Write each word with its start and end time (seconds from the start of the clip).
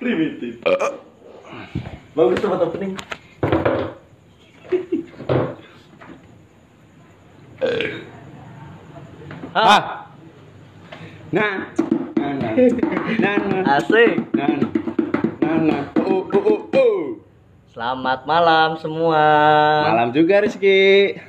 Primitif. 0.00 0.64
Bagus 2.16 2.40
tempat 2.40 2.64
opening. 2.64 2.96
Ah. 9.52 10.08
Nah. 11.28 11.68
Nah, 12.16 12.32
nah. 12.32 12.52
Nah, 13.20 13.36
nah. 13.44 13.76
Asik. 13.76 14.24
Nah, 14.32 14.48
nah. 15.44 15.56
Nah. 15.68 15.82
Oh, 16.00 16.24
oh, 16.32 16.44
oh, 16.48 16.60
oh. 16.72 17.20
Selamat 17.76 18.24
malam 18.24 18.80
semua. 18.80 19.20
Malam 19.84 20.16
juga 20.16 20.40
Rizky. 20.40 21.20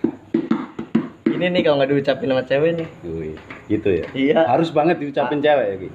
Ini 1.27 1.45
nih 1.51 1.61
kalau 1.67 1.75
nggak 1.75 1.91
diucapin 1.91 2.31
sama 2.31 2.47
cewek 2.47 2.71
nih. 2.79 2.88
Wih, 3.03 3.35
gitu 3.67 3.89
ya. 3.91 4.05
Iya. 4.15 4.39
Harus 4.47 4.71
banget 4.71 5.03
diucapin 5.03 5.43
cewek 5.43 5.67
ya, 5.67 5.75
Ki. 5.75 5.89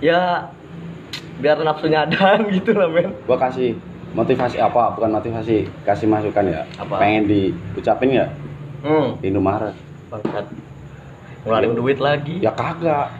Ya 0.00 0.20
biar 1.40 1.58
nafsunya 1.60 2.04
ada 2.04 2.38
gitu 2.54 2.76
lah 2.76 2.86
men. 2.86 3.16
Gua 3.24 3.36
kasih 3.36 3.74
motivasi 4.12 4.60
apa? 4.60 4.94
Bukan 4.94 5.10
motivasi, 5.10 5.66
kasih 5.82 6.06
masukan 6.06 6.44
ya. 6.46 6.62
Apa? 6.76 7.00
Pengen 7.00 7.24
diucapin 7.26 8.12
ya 8.14 8.26
Hmm. 8.80 9.20
Indomaret. 9.20 9.76
Bangsat. 10.08 10.48
Ngeluarin 11.44 11.76
duit 11.76 11.98
lagi. 12.00 12.40
Ya 12.40 12.52
kagak. 12.52 13.12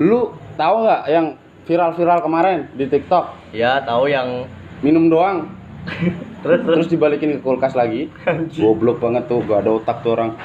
Lu 0.00 0.32
tahu 0.56 0.88
nggak 0.88 1.02
yang 1.08 1.26
viral-viral 1.68 2.24
kemarin 2.24 2.58
di 2.72 2.88
TikTok? 2.88 3.52
Ya 3.52 3.80
tahu 3.84 4.08
yang 4.08 4.48
Minum 4.78 5.10
doang, 5.10 5.50
terus 6.46 6.62
terus. 6.62 6.86
terus 6.86 6.88
dibalikin 6.88 7.34
ke 7.34 7.42
kulkas 7.42 7.74
lagi. 7.74 8.06
Goblok 8.54 9.02
banget 9.02 9.26
tuh, 9.26 9.42
gak 9.42 9.66
ada 9.66 9.74
otak 9.74 10.06
tuh 10.06 10.14
orang. 10.14 10.38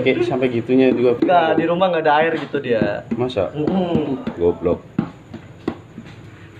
Kayak 0.00 0.24
sampai 0.24 0.48
gitunya 0.48 0.90
juga. 0.96 1.20
Enggak, 1.20 1.60
di 1.60 1.64
rumah 1.68 1.92
nggak 1.92 2.02
ada 2.08 2.14
air 2.24 2.32
gitu 2.40 2.56
dia. 2.58 3.04
Masa? 3.14 3.52
Hmm. 3.52 4.24
Goblok. 4.40 4.80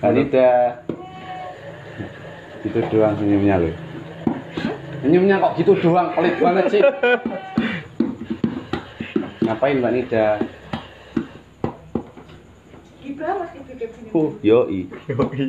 Anita. 0.03 0.83
Gitu 2.63 2.79
doang 2.91 3.15
senyumnya 3.15 3.55
loh. 3.59 3.75
Senyumnya 4.99 5.39
kok 5.39 5.55
gitu 5.59 5.71
doang, 5.79 6.11
pelit 6.11 6.35
banget 6.39 6.65
sih. 6.71 6.81
Ngapain 9.47 9.79
Mbak 9.79 9.93
Nida? 9.95 10.27
Uh, 14.13 14.29
yoi. 14.45 14.85
Yoi. 15.07 15.45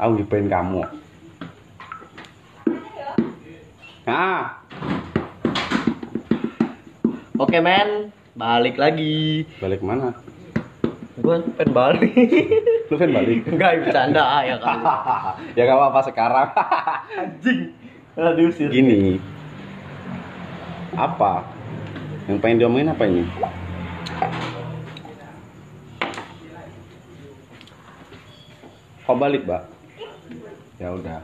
Aku 0.00 0.16
gibahin 0.16 0.48
kamu. 0.48 0.80
Ah, 4.08 4.64
Oke 7.40 7.56
men, 7.62 8.10
balik 8.34 8.76
lagi. 8.76 9.46
balik 9.62 9.80
mana? 9.80 10.12
Gue 11.20 11.36
pengen 11.60 11.70
balik. 11.76 12.12
Lu 12.90 12.96
kan 12.96 13.10
balik. 13.12 13.44
Enggak 13.44 13.70
bercanda 13.84 14.22
ah, 14.24 14.42
ya 14.42 14.56
kan. 14.56 14.78
ya 15.56 15.62
gak 15.68 15.76
apa-apa 15.76 16.00
sekarang. 16.08 16.48
Anjing. 17.20 17.60
Ah, 18.16 18.32
diusir. 18.32 18.72
Gini. 18.72 19.20
Apa? 20.96 21.44
Yang 22.26 22.38
pengen 22.40 22.58
diomongin 22.64 22.92
apa 22.92 23.04
ini? 23.04 23.24
Kok 29.04 29.16
balik, 29.18 29.42
Mbak? 29.44 29.62
Ya 30.80 30.88
udah. 30.94 31.20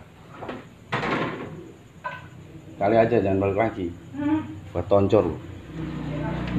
Kali 2.77 2.97
aja 3.01 3.17
jangan 3.25 3.41
balik 3.41 3.59
lagi. 3.59 3.87
Buat 4.77 4.87
toncor 4.93 5.33
lu. 5.33 5.37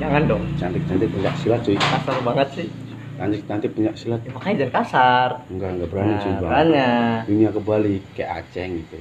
Jangan 0.02 0.26
dong. 0.26 0.44
Cantik-cantik 0.58 1.10
punya 1.14 1.32
silat 1.38 1.62
cuy. 1.62 1.78
Kasar 1.78 2.18
banget 2.26 2.48
sih. 2.58 2.87
Cantik-cantik 3.18 3.74
punya 3.74 3.92
silat. 3.98 4.22
Ya, 4.22 4.30
makanya 4.30 4.56
jangan 4.62 4.74
kasar. 4.78 5.30
Enggak, 5.50 5.70
enggak 5.74 5.90
berani 5.90 6.08
Nah, 6.08 6.22
Bang. 6.22 6.38
makanya. 6.40 6.90
Dunia 7.26 7.50
kebalik 7.50 8.04
kayak 8.14 8.32
Aceh 8.46 8.66
gitu. 8.70 8.98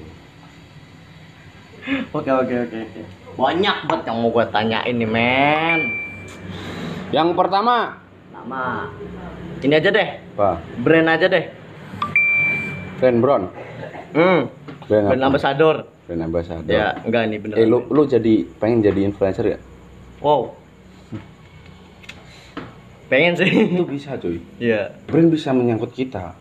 Oke 2.11 2.31
oke 2.33 2.55
oke 2.67 2.77
oke. 2.83 3.01
Banyak 3.36 3.77
banget 3.86 4.05
yang 4.08 4.18
mau 4.18 4.30
gue 4.33 4.45
tanyain 4.48 4.95
nih 4.96 5.07
men. 5.07 5.80
Yang 7.13 7.29
pertama, 7.36 8.01
Nama. 8.33 8.89
Ini 9.61 9.74
aja 9.77 9.90
deh. 9.90 10.08
apa? 10.36 10.61
Brand 10.80 11.08
aja 11.08 11.27
deh. 11.29 11.45
Brand 12.96 13.19
Brown. 13.20 13.42
Hmm. 14.13 14.40
Brand, 14.86 15.05
Brand 15.13 15.24
ambassador. 15.24 15.77
Brand 16.07 16.23
ambassador. 16.23 16.70
Ya, 16.70 16.96
enggak 17.02 17.23
nih 17.29 17.39
bener. 17.39 17.57
Eh 17.58 17.67
lu 17.67 17.85
lu 17.86 18.02
jadi 18.05 18.48
pengen 18.57 18.80
jadi 18.80 19.01
influencer 19.05 19.45
ya? 19.46 19.58
Wow. 20.20 20.57
Pengen 23.06 23.39
sih. 23.39 23.46
Itu 23.46 23.86
bisa 23.86 24.18
cuy. 24.18 24.42
Iya. 24.58 24.90
Brand 25.06 25.30
bisa 25.30 25.55
menyangkut 25.55 25.94
kita. 25.94 26.34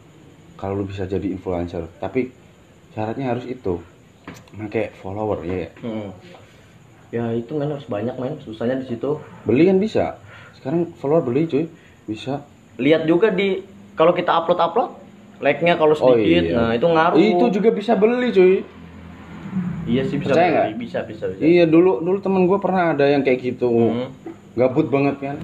Kalau 0.56 0.74
lu 0.74 0.88
bisa 0.88 1.04
jadi 1.04 1.28
influencer, 1.28 1.86
tapi 2.00 2.32
syaratnya 2.96 3.30
harus 3.30 3.46
itu. 3.46 3.84
Pakai 4.56 4.96
follower 4.98 5.44
ya. 5.44 5.54
ya. 5.54 5.70
Hmm. 5.84 6.10
Ya 7.14 7.26
itu 7.32 7.54
men 7.54 7.70
harus 7.70 7.86
banyak 7.86 8.16
men. 8.18 8.40
Susahnya 8.42 8.80
di 8.80 8.88
situ. 8.88 9.20
Beli 9.46 9.70
kan 9.70 9.78
bisa. 9.78 10.18
Sekarang 10.58 10.90
follower 10.98 11.22
beli 11.22 11.46
cuy. 11.46 11.66
Bisa. 12.08 12.42
Lihat 12.82 13.06
juga 13.06 13.30
di 13.30 13.62
kalau 13.94 14.12
kita 14.12 14.34
upload 14.34 14.60
upload 14.60 14.92
like-nya 15.38 15.76
kalau 15.76 15.92
Oh, 16.00 16.16
sedikit, 16.16 16.44
iya. 16.48 16.56
nah 16.56 16.72
itu 16.72 16.88
ngaruh. 16.88 17.20
Itu 17.20 17.46
juga 17.52 17.70
bisa 17.76 17.94
beli 17.94 18.32
cuy. 18.32 18.56
Iya 19.86 20.02
sih 20.10 20.18
bisa 20.18 20.34
Percaya 20.34 20.66
beli. 20.66 20.82
bisa 20.82 21.00
bisa 21.06 21.30
bisa. 21.30 21.42
Iya 21.44 21.70
dulu 21.70 22.02
dulu 22.02 22.18
temen 22.18 22.50
gue 22.50 22.58
pernah 22.58 22.96
ada 22.98 23.06
yang 23.06 23.22
kayak 23.22 23.40
gitu. 23.44 23.70
Hmm. 23.70 24.10
Gabut 24.58 24.90
banget 24.90 25.20
kan. 25.22 25.38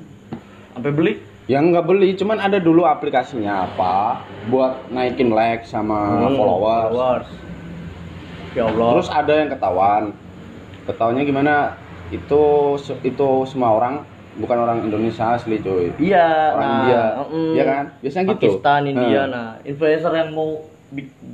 Sampai 0.72 0.92
beli? 0.92 1.14
Yang 1.50 1.64
nggak 1.76 1.86
beli, 1.86 2.10
cuman 2.16 2.38
ada 2.40 2.58
dulu 2.62 2.88
aplikasinya 2.88 3.68
apa 3.68 4.24
buat 4.48 4.88
naikin 4.88 5.34
like 5.34 5.68
sama 5.68 6.30
Hmm, 6.30 6.38
followers. 6.38 6.88
followers. 6.88 7.30
Ya 8.56 8.64
Allah. 8.68 8.88
Terus 8.96 9.10
ada 9.12 9.34
yang 9.36 9.50
ketahuan. 9.52 10.04
Ketahuannya 10.88 11.24
gimana? 11.28 11.54
Itu 12.12 12.76
itu 13.02 13.28
semua 13.48 13.76
orang 13.76 14.04
bukan 14.32 14.58
orang 14.60 14.78
Indonesia 14.88 15.36
asli 15.36 15.60
cuy. 15.60 15.92
iya, 16.00 16.56
orang 16.56 16.64
nah, 16.64 16.76
India. 16.78 17.02
mm, 17.20 17.52
Iya 17.52 17.64
kan? 17.68 17.84
Biasanya 18.00 18.26
gitu. 18.28 18.36
Pakistan, 18.48 18.82
India, 18.88 19.22
Nah. 19.22 19.26
nah 19.28 19.48
influencer 19.64 20.12
yang 20.16 20.30
mau 20.32 20.50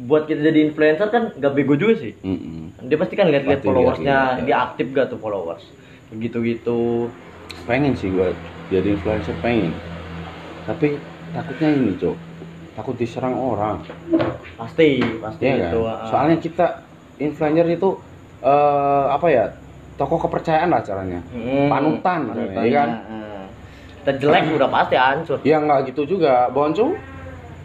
buat 0.05 0.25
kita 0.25 0.41
jadi 0.43 0.59
influencer 0.65 1.07
kan 1.09 1.23
gak 1.33 1.53
bego 1.53 1.77
juga 1.77 1.93
sih. 1.97 2.13
Mm-mm. 2.21 2.89
Dia 2.89 2.97
pasti 2.97 3.13
kan 3.13 3.29
lihat-lihat 3.29 3.61
followersnya, 3.61 4.17
ya. 4.37 4.45
dia 4.45 4.57
aktif 4.63 4.93
gak 4.93 5.13
tuh 5.13 5.17
followers, 5.17 5.61
gitu-gitu. 6.11 7.09
Pengen 7.65 7.93
sih 7.93 8.09
gue 8.09 8.33
jadi 8.67 8.87
influencer 8.93 9.35
pengen. 9.39 9.71
Tapi 10.65 10.99
takutnya 11.31 11.69
ini 11.71 11.91
cok. 11.95 12.15
Takut 12.75 12.95
diserang 12.95 13.33
orang. 13.33 13.81
Pasti, 14.53 15.01
pasti 15.17 15.43
kan? 15.43 15.57
itu. 15.71 15.79
ah. 15.81 16.05
Soalnya 16.05 16.37
kita 16.37 16.65
influencer 17.17 17.67
itu 17.67 17.89
eh 18.39 19.05
apa 19.09 19.27
ya? 19.27 19.45
Toko 19.97 20.21
kepercayaan 20.21 20.69
lah 20.69 20.85
caranya. 20.85 21.25
Hmm, 21.33 21.73
panutan, 21.73 22.19
panutannya, 22.29 22.69
iya 22.69 22.77
kan? 22.77 22.89
ah. 22.93 23.45
Kita 24.03 24.11
jelek 24.19 24.43
udah 24.53 24.69
pasti 24.69 24.95
hancur. 24.95 25.37
Ya 25.41 25.57
nggak 25.57 25.89
gitu 25.89 26.05
juga. 26.07 26.47
Boncung? 26.47 26.93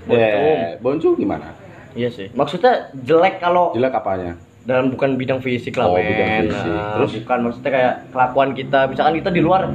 Boncung. 0.02 0.18
Eh, 0.18 0.74
boncung 0.80 1.14
gimana? 1.14 1.52
Iya 1.92 2.08
sih. 2.08 2.32
Maksudnya 2.32 2.88
jelek 2.96 3.36
kalau 3.38 3.76
Jelek 3.76 3.92
apanya? 3.92 4.34
dalam 4.62 4.94
bukan 4.94 5.18
bidang 5.18 5.42
fisik 5.42 5.74
lah 5.74 5.90
Oh, 5.90 5.98
men. 5.98 6.06
bidang 6.06 6.30
fisik. 6.46 6.70
Nah, 6.70 6.94
Terus? 6.94 7.10
bukan 7.26 7.38
maksudnya 7.42 7.70
kayak 7.74 7.94
kelakuan 8.14 8.50
kita 8.54 8.78
misalkan 8.86 9.14
kita 9.18 9.30
di 9.34 9.42
luar 9.42 9.66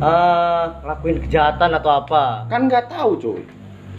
eh 0.00 0.64
ngelakuin 0.80 1.18
kejahatan 1.20 1.70
atau 1.74 1.90
apa? 1.94 2.48
Kan 2.48 2.66
nggak 2.66 2.88
tahu 2.88 3.10
cuy. 3.16 3.42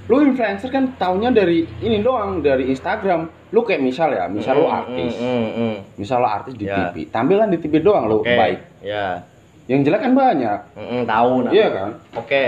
Lu 0.09 0.17
influencer 0.19 0.67
kan 0.67 0.91
taunya 0.97 1.29
dari 1.29 1.63
ini 1.79 2.01
doang 2.01 2.41
dari 2.41 2.67
Instagram. 2.67 3.29
Lu 3.49 3.61
kayak 3.61 3.79
misal 3.79 4.09
ya 4.09 4.25
misal 4.25 4.57
lu 4.57 4.65
Hmm, 4.65 4.77
artis. 4.77 5.13
hmm, 5.13 5.23
hmm, 5.23 5.49
hmm. 5.53 5.75
misal 5.95 6.17
lu 6.17 6.27
artis 6.27 6.53
di 6.53 6.65
Ya. 6.65 6.89
TV 6.89 7.05
tampilan 7.05 7.47
di 7.47 7.57
TV 7.57 7.79
doang 7.79 8.07
lu 8.07 8.19
baik. 8.21 8.81
ya. 8.81 9.21
Yang 9.65 9.79
jelek 9.87 10.01
kan 10.01 10.13
banyak. 10.13 10.59
Hmm, 10.73 10.87
hmm, 10.89 11.01
tahu 11.05 11.33
nah 11.41 11.51
iya 11.51 11.67
kan? 11.69 11.89
Oke. 12.15 12.43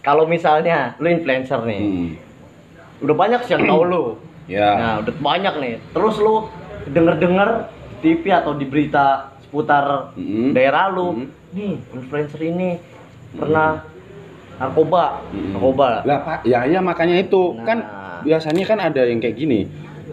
Kalau 0.00 0.24
misalnya 0.24 0.96
lu 0.96 1.06
influencer 1.06 1.60
nih 1.62 1.78
hmm. 1.78 2.10
udah 3.00 3.14
banyak 3.14 3.40
sih 3.44 3.52
yang 3.52 3.64
tahu 3.64 3.82
lu. 3.84 4.04
Ya. 4.48 4.64
Nah 4.74 4.94
udah 5.04 5.12
banyak 5.14 5.54
nih. 5.60 5.74
Terus 5.92 6.16
lu 6.16 6.48
denger 6.88 7.20
denger 7.20 7.48
TV 8.00 8.32
atau 8.32 8.56
di 8.56 8.64
berita 8.64 9.28
seputar 9.38 10.16
Hmm. 10.16 10.56
daerah 10.56 10.88
lu 10.88 11.12
Hmm. 11.14 11.28
Nih 11.50 11.74
influencer 11.90 12.40
ini 12.42 12.76
pernah 13.30 13.82
narkoba 14.56 15.22
Hmm. 15.26 15.54
narkoba 15.54 16.02
lah 16.02 16.18
pak 16.20 16.38
ya 16.42 16.64
ya 16.64 16.80
makanya 16.80 17.16
itu 17.18 17.54
Nah. 17.54 17.64
kan 17.64 17.78
biasanya 18.20 18.64
kan 18.64 18.78
ada 18.82 19.02
yang 19.02 19.18
kayak 19.18 19.36
gini 19.36 19.64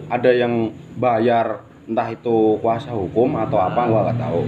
ada 0.07 0.29
yang 0.29 0.69
bayar 0.95 1.59
entah 1.83 2.07
itu 2.07 2.35
kuasa 2.59 2.89
hukum 2.89 3.35
atau 3.37 3.57
apa 3.57 3.77
Nah. 3.77 3.87
gua 3.87 3.99
nggak 4.05 4.19
tahu 4.19 4.41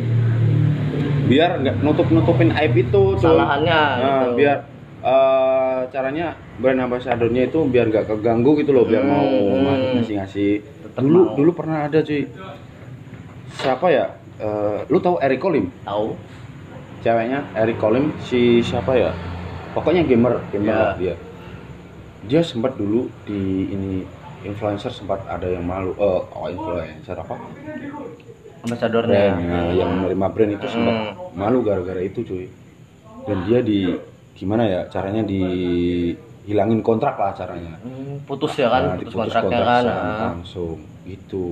biar 1.27 1.49
nggak 1.59 1.75
nutup 1.81 2.07
nutupin 2.07 2.55
aib 2.55 2.71
itu 2.73 3.01
cuy. 3.11 3.19
Kesalahannya, 3.19 3.81
Nah, 3.99 4.21
gitu. 4.23 4.35
biar 4.37 4.57
eh, 4.99 5.79
caranya 5.87 6.27
brand 6.57 6.79
ambassadornya 6.81 7.43
itu 7.45 7.59
biar 7.63 7.85
nggak 7.85 8.05
keganggu 8.07 8.57
gitu 8.57 8.71
loh 8.71 8.83
biar 8.83 9.03
mau 9.03 9.23
Hmm. 9.23 9.93
ngasih 9.93 10.15
ngasih 10.15 10.51
Tetep 10.83 11.01
dulu 11.01 11.19
mau. 11.21 11.35
dulu 11.35 11.51
pernah 11.53 11.85
ada 11.85 11.99
cuy 11.99 12.23
siapa 13.53 13.87
ya 13.89 14.07
Eh, 14.37 14.79
lu 14.87 15.01
tahu 15.01 15.17
Eric 15.17 15.41
Colim 15.41 15.65
tahu 15.81 16.13
ceweknya 17.01 17.45
Eric 17.53 17.77
Colim 17.77 18.13
si 18.23 18.61
siapa 18.65 18.97
ya? 18.97 19.11
Pokoknya 19.73 20.01
gamer 20.05 20.41
gamer 20.49 20.73
lah 20.73 20.94
dia. 20.97 21.15
Dia 22.25 22.41
sempat 22.41 22.75
dulu 22.75 23.07
di 23.23 23.69
ini 23.71 23.94
influencer 24.41 24.89
sempat 24.89 25.21
ada 25.29 25.45
yang 25.45 25.65
malu 25.65 25.94
eh 25.97 26.21
oh 26.21 26.47
influencer 26.49 27.17
apa? 27.17 27.35
Ambasadornya 28.65 29.38
nah, 29.38 29.69
yang 29.71 29.89
menerima 30.01 30.27
brand 30.33 30.51
itu 30.57 30.67
sempat 30.67 30.95
Hmm. 30.97 31.13
malu 31.38 31.61
gara-gara 31.61 32.01
itu 32.01 32.25
cuy. 32.25 32.45
Dan 33.29 33.45
dia 33.45 33.61
di 33.61 33.94
gimana 34.33 34.65
ya 34.65 34.81
caranya 34.89 35.21
dihilangin 35.23 36.81
kontrak 36.81 37.15
lah 37.21 37.31
caranya. 37.38 37.77
Hmm, 37.85 38.21
putus 38.25 38.57
ya 38.57 38.67
kan 38.69 38.81
Nah, 38.81 38.95
putus 38.97 39.13
diputus 39.13 39.33
kontraknya 39.33 39.61
kontrak 39.61 39.67
kan 39.67 39.83
ah. 39.85 40.19
langsung 40.33 40.77
gitu. 41.05 41.45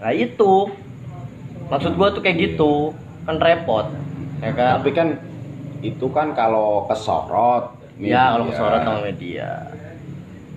Nah 0.00 0.12
itu. 0.14 0.52
Maksud 1.68 2.00
gua 2.00 2.08
tuh 2.16 2.24
kayak 2.24 2.36
gitu 2.40 2.96
kan 3.28 3.36
repot 3.36 3.84
ya 4.42 4.50
kan? 4.54 4.70
Tapi 4.80 4.90
kan 4.94 5.08
itu 5.82 6.06
kan 6.10 6.34
kalau 6.34 6.86
kesorot 6.90 7.78
ya 8.02 8.34
kalau 8.34 8.46
media. 8.46 8.52
kesorot 8.54 8.80
sama 8.82 9.00
media. 9.02 9.50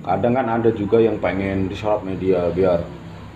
Kadang 0.02 0.34
kan 0.34 0.46
ada 0.50 0.70
juga 0.74 0.98
yang 0.98 1.22
pengen 1.22 1.70
disorot 1.70 2.02
media 2.02 2.50
biar 2.50 2.82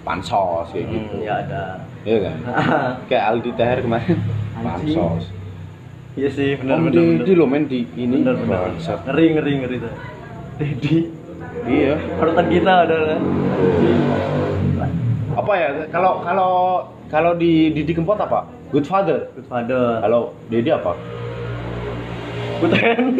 pansos 0.01 0.69
kayak 0.73 0.85
gitu. 0.89 1.15
hmm, 1.21 1.25
ya 1.25 1.33
ada. 1.45 1.63
Iya 2.05 2.17
kan? 2.21 2.37
Kayak 3.09 3.23
Aldi 3.33 3.51
Taher 3.57 3.79
kemarin. 3.81 4.17
Pansos. 4.61 5.25
Iya 6.15 6.29
sih 6.31 6.55
benar 6.55 6.79
Om 6.79 6.93
benar 6.93 7.03
Deddy 7.19 7.33
lo 7.33 7.45
main 7.49 7.65
di 7.65 7.81
ini. 7.97 8.21
Benar 8.21 8.37
benar. 8.39 8.71
Ngeri 8.77 9.25
ngeri 9.35 9.51
ngeri 9.61 9.77
tuh 9.81 9.93
Dedi 10.55 10.97
iya. 11.67 11.99
Parutan 12.15 12.47
kita 12.47 12.73
adalah 12.87 13.19
apa 15.35 15.53
ya 15.59 15.69
kalau 15.91 16.23
kalau 16.23 16.53
kalau 17.07 17.33
di 17.33 17.69
Didi 17.69 17.91
Kempot 17.91 18.15
apa 18.15 18.43
Good 18.69 18.83
Father 18.83 19.29
Good 19.31 19.45
father 19.45 19.99
kalau 19.99 20.21
Dedi 20.47 20.69
apa 20.69 20.93
Buten. 22.55 23.19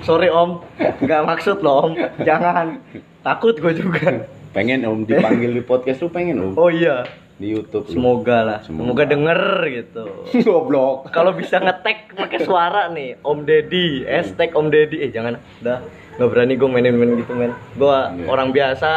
Sorry 0.00 0.32
om, 0.32 0.64
nggak 0.80 1.22
maksud 1.22 1.60
loh 1.60 1.86
om. 1.86 1.92
Jangan. 2.18 2.80
Takut 3.20 3.52
gue 3.52 3.72
juga. 3.76 4.24
pengen 4.50 4.82
om 4.82 5.04
dipanggil 5.04 5.52
di 5.52 5.62
podcast 5.62 6.00
lu 6.00 6.10
pengen 6.10 6.40
om 6.40 6.52
Oh 6.56 6.66
iya. 6.66 7.06
di 7.36 7.52
YouTube 7.52 7.86
lu. 7.86 7.92
Semoga 7.94 8.38
lah. 8.42 8.58
Semoga, 8.60 8.82
Semoga. 8.82 9.02
denger 9.06 9.40
gitu. 9.70 10.04
goblok 10.48 11.08
Kalau 11.08 11.30
bisa 11.30 11.56
ngetek 11.56 12.12
pakai 12.12 12.40
suara 12.42 12.88
nih, 12.88 13.20
Om 13.20 13.44
Deddy, 13.44 14.02
hashtag 14.04 14.50
Om 14.50 14.66
Deddy. 14.68 14.96
Eh 15.00 15.10
jangan, 15.10 15.36
dah 15.60 15.84
nggak 16.16 16.28
berani 16.28 16.56
gue 16.56 16.68
mainin 16.68 16.96
main 16.96 17.12
gitu 17.14 17.32
men. 17.32 17.52
Gue 17.76 17.86
Iya. 17.92 18.24
orang 18.26 18.50
biasa, 18.50 18.92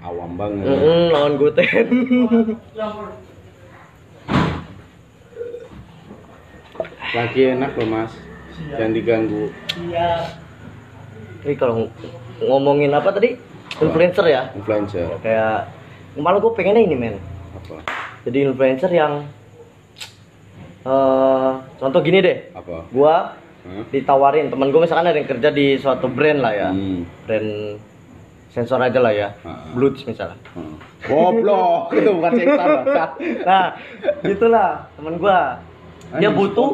awam 0.00 0.32
banget 0.34 0.64
mm 0.64 1.06
lawan 1.10 1.32
Guten. 1.36 1.86
lagi 7.10 7.40
enak 7.50 7.70
loh 7.74 7.88
mas 7.88 8.12
jangan 8.68 8.92
diganggu 8.92 9.50
Ini 11.40 11.56
kalau 11.56 11.74
ng- 11.80 11.92
ngomongin 12.42 12.92
apa 12.92 13.08
tadi? 13.10 13.32
Influencer 13.80 14.28
ya? 14.28 14.52
influencer 14.52 15.08
Kayak 15.24 15.72
malah 16.14 16.36
gue 16.36 16.52
pengennya 16.52 16.82
ini 16.82 16.92
men. 16.94 17.16
apa 17.50 17.80
jadi 18.22 18.38
influencer 18.46 18.90
yang 18.90 19.24
eh 20.80 21.50
contoh 21.76 22.00
gini 22.00 22.20
deh 22.20 22.52
apa 22.52 22.88
gua 22.88 23.36
Hah? 23.60 23.84
ditawarin 23.88 24.48
teman 24.48 24.68
gue 24.68 24.80
misalkan 24.80 25.04
ada 25.04 25.12
yang 25.14 25.28
kerja 25.28 25.48
di 25.50 25.76
suatu 25.76 26.08
brand 26.08 26.40
lah 26.40 26.52
ya 26.52 26.68
Hmm. 26.70 27.04
brand 27.22 27.76
sensor 28.50 28.78
aja 28.78 28.98
lah 28.98 29.10
ya. 29.10 29.28
Ah. 29.40 29.62
Bluetooth 29.70 30.04
misalnya. 30.04 30.36
Hmm. 30.52 30.74
goblok. 31.00 31.88
Itu 31.96 32.10
bukan 32.12 32.32
sensor 32.34 32.68
nah 33.42 33.64
gitulah 34.20 34.70
teman 34.92 35.14
gua. 35.16 35.58
Dia 36.10 36.26
Anjing, 36.26 36.34
butuh. 36.34 36.68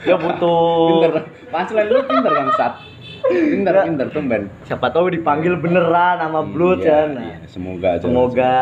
dia 0.00 0.16
butuh. 0.16 0.86
Pinter. 0.88 1.12
Pancelan 1.50 1.86
lu 1.86 1.98
pinter 2.02 2.32
bangsat 2.32 2.72
pinter 3.20 3.74
pinter 3.84 4.06
tumben. 4.08 4.42
Siapa 4.64 4.86
tahu 4.88 5.10
dipanggil 5.10 5.54
beneran 5.54 6.16
sama 6.16 6.40
Bluetooth 6.40 6.82
Iya, 6.82 6.94
kan 6.96 7.08
nah, 7.12 7.24
iya, 7.26 7.36
semoga 7.44 7.88
aja 7.90 8.02
semoga. 8.02 8.54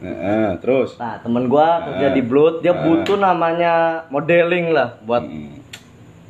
Heeh, 0.00 0.48
terus? 0.58 0.96
Nah 0.96 1.20
temen 1.20 1.46
gua 1.46 1.84
kerja 1.84 2.06
Ah. 2.08 2.12
di 2.12 2.20
Bluetooth 2.20 2.60
dia 2.60 2.72
Ah. 2.72 2.80
butuh 2.80 3.16
namanya 3.16 3.72
modeling 4.08 4.72
lah 4.72 4.96
buat 5.00 5.22
Hmm. 5.22 5.60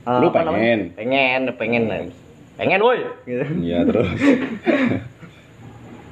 Ah, 0.05 0.21
Lu 0.21 0.29
apa 0.29 0.45
namanya? 0.45 0.61
pengen? 0.61 0.81
Pengen, 0.93 1.41
pengen. 1.57 1.83
Pengen 2.55 2.81
woi. 2.81 3.03
Gitu. 3.25 3.45
iya 3.61 3.83
terus 3.83 4.09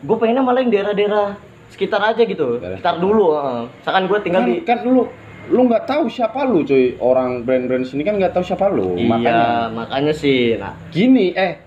Gue 0.03 0.17
pengennya 0.19 0.43
malah 0.43 0.61
yang 0.61 0.71
daerah-daerah 0.71 1.39
sekitar 1.71 2.03
aja 2.05 2.19
gitu. 2.21 2.59
Daerah 2.59 2.77
Sekitar 2.77 2.97
dulu. 2.99 3.27
heeh. 3.33 3.63
Misalkan 3.79 4.03
gue 4.05 4.19
tinggal 4.21 4.43
kan, 4.43 4.49
di 4.49 4.55
kan 4.63 4.79
lu 4.83 5.07
lu 5.45 5.61
nggak 5.65 5.85
tahu 5.85 6.07
siapa 6.07 6.43
lu 6.43 6.63
cuy 6.63 6.95
orang 6.99 7.43
brand-brand 7.43 7.83
sini 7.83 8.03
kan 8.03 8.15
nggak 8.15 8.31
tahu 8.31 8.43
siapa 8.45 8.67
lu 8.69 8.95
Iya, 8.95 9.07
makanya 9.09 9.47
makanya 9.71 10.13
sih. 10.13 10.55
Nah, 10.55 10.75
gini 10.89 11.31
eh 11.33 11.59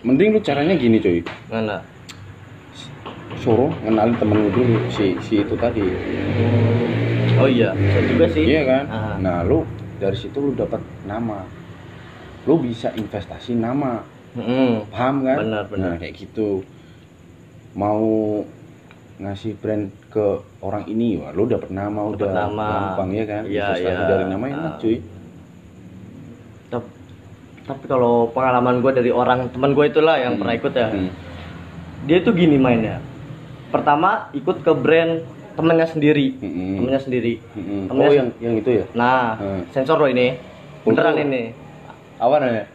mending 0.00 0.30
lu 0.30 0.40
caranya 0.40 0.74
gini 0.74 0.98
cuy 0.98 1.22
mana? 1.48 1.82
suruh 3.34 3.66
ngenalin 3.82 4.14
temen 4.14 4.36
lu 4.38 4.50
dulu 4.50 4.76
si 4.88 5.18
si 5.20 5.40
itu 5.40 5.54
tadi 5.54 5.82
Oh 7.34 7.46
iya, 7.46 7.74
bisa 7.74 8.00
juga 8.04 8.26
sih. 8.30 8.46
iya 8.46 8.62
kan 8.62 8.84
Ah. 8.86 9.14
nah 9.18 9.36
lu 9.42 9.66
dari 9.96 10.14
situ 10.14 10.38
lu 10.38 10.50
dapat 10.52 10.78
nama 11.02 11.42
lu 12.44 12.54
bisa 12.58 12.92
investasi 12.92 13.52
nama 13.52 14.04
Mm-mm. 14.34 14.90
paham 14.90 15.22
kan 15.22 15.36
Benar, 15.40 15.64
benar. 15.66 15.86
nah 15.86 15.96
kayak 15.96 16.14
gitu 16.18 16.60
mau 17.72 18.02
ngasih 19.16 19.54
brand 19.56 19.88
ke 20.08 20.26
orang 20.58 20.84
ini 20.84 21.16
wah 21.16 21.30
lu 21.30 21.46
dapat 21.46 21.70
nama 21.70 22.02
Dapet 22.04 22.14
udah 22.16 22.30
nama. 22.32 22.68
gampang 22.68 23.08
ya 23.10 23.24
kan 23.24 23.42
Iya, 23.44 23.62
investasi 23.70 23.82
iya. 23.86 24.06
dari 24.06 24.24
nama 24.26 24.44
enak 24.44 24.64
Ah. 24.68 24.78
cuy 24.78 24.96
Tap- 26.66 26.92
Tapi 27.64 27.84
kalau 27.86 28.28
pengalaman 28.28 28.78
gue 28.78 28.92
dari 28.92 29.08
orang 29.08 29.48
teman 29.48 29.72
gue 29.72 29.84
itulah 29.86 30.16
yang 30.16 30.34
Hmm. 30.34 30.40
pernah 30.42 30.54
ikut 30.54 30.72
ya. 30.74 30.86
Hmm. 30.86 31.08
Dia 32.04 32.20
tuh 32.20 32.34
gini 32.34 32.56
mainnya. 32.56 33.00
Pertama 33.70 34.28
ikut 34.32 34.60
ke 34.60 34.72
brand 34.74 35.24
temennya 35.54 35.86
sendiri. 35.86 36.36
Hmm. 36.36 36.76
Temennya 36.76 37.00
sendiri. 37.00 37.40
Hmm. 37.54 37.88
Temennya 37.88 38.04
oh 38.04 38.14
yang 38.14 38.28
yang 38.38 38.54
itu 38.54 38.70
ya 38.70 38.84
Nah, 38.92 39.40
Hmm. 39.40 39.62
sensor 39.70 39.96
lo 39.96 40.04
ini. 40.06 40.36
Beneran 40.84 41.16
ini. 41.18 41.56
Apa 42.24 42.36
namanya 42.38 42.66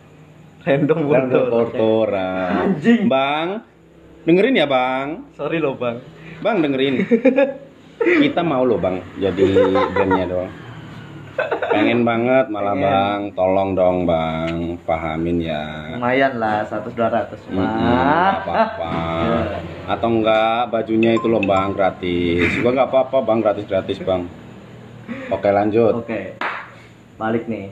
Random. 0.59 0.99
Kortoran. 1.49 2.51
Anjing. 2.51 3.07
Bang, 3.07 3.63
dengerin 4.21 4.53
ya 4.53 4.67
bang. 4.67 5.23
Sorry 5.33 5.57
loh 5.57 5.73
bang. 5.73 6.03
Bang 6.39 6.59
dengerin. 6.59 6.99
Kita 8.23 8.43
mau 8.43 8.63
loh 8.63 8.75
bang, 8.75 8.99
jadi 9.17 9.47
brandnya 9.89 10.25
doang. 10.27 10.51
Pengen 11.69 12.03
banget 12.03 12.51
malah 12.51 12.75
Pengen. 12.75 12.83
bang, 12.83 13.19
tolong 13.31 13.69
dong 13.71 13.97
bang, 14.03 14.75
pahamin 14.83 15.39
ya. 15.39 15.95
Lumayan 15.95 16.35
lah 16.35 16.67
100 16.67 16.91
200 16.91 17.47
Mm-mm, 17.47 17.55
mah. 17.55 17.71
nggak 17.71 18.35
apa-apa. 18.37 18.91
Atau 19.95 20.09
enggak 20.11 20.61
bajunya 20.69 21.15
itu 21.15 21.27
loh 21.27 21.39
bang 21.39 21.71
gratis. 21.71 22.51
Gua 22.59 22.71
nggak 22.71 22.89
apa-apa 22.91 23.17
bang 23.23 23.39
gratis 23.39 23.65
gratis 23.65 23.97
bang. 23.99 24.27
Oke 25.31 25.49
lanjut. 25.49 26.03
Oke. 26.03 26.35
Balik 27.15 27.47
nih. 27.47 27.71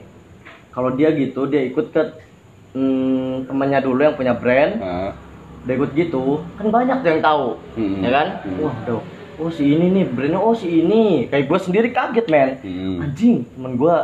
Kalau 0.68 0.90
dia 0.94 1.08
gitu, 1.10 1.44
dia 1.44 1.64
ikut 1.64 1.90
ke 1.90 2.02
hmm, 2.72 3.48
temannya 3.48 3.80
dulu 3.80 4.00
yang 4.00 4.14
punya 4.14 4.34
brand, 4.34 4.78
Nah, 4.78 5.10
dia 5.64 5.74
ikut 5.74 5.90
gitu, 5.92 6.44
kan 6.54 6.66
banyak 6.68 6.96
tuh 7.02 7.08
yang 7.08 7.22
tahu, 7.22 7.46
Mm-mm. 7.74 8.00
ya 8.04 8.10
kan? 8.12 8.26
Mm. 8.44 8.58
Wah, 8.62 8.74
udah. 8.84 9.00
Oh 9.38 9.50
si 9.50 9.70
ini 9.70 9.86
nih, 9.90 10.04
brandnya 10.06 10.38
oh 10.38 10.50
si 10.50 10.82
ini. 10.82 11.26
Kayak 11.26 11.46
gue 11.46 11.58
sendiri 11.58 11.88
kaget 11.90 12.26
men. 12.26 12.58
mm, 12.60 12.98
Anjing, 13.00 13.46
temen 13.54 13.72
gue 13.74 13.96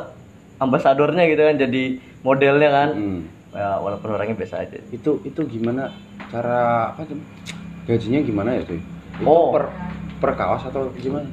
ambasadornya 0.56 1.26
gitu 1.26 1.42
kan, 1.42 1.56
jadi 1.59 1.83
modelnya 2.23 2.71
kan. 2.71 2.88
mm. 2.94 3.21
Ya, 3.54 3.78
walaupun 3.78 4.11
orangnya 4.11 4.35
biasa 4.35 4.66
aja. 4.66 4.78
Itu 4.90 5.23
itu 5.23 5.38
gimana 5.47 5.94
cara 6.26 6.90
apa 6.90 7.06
tuh? 7.06 7.18
Gajinya 7.87 8.18
gimana 8.23 8.59
ya? 8.59 8.66
Itu 8.66 8.83
Oh. 9.23 9.54
per 9.54 9.71
per 10.18 10.35
kaos 10.35 10.66
atau 10.66 10.90
gimana? 10.99 11.30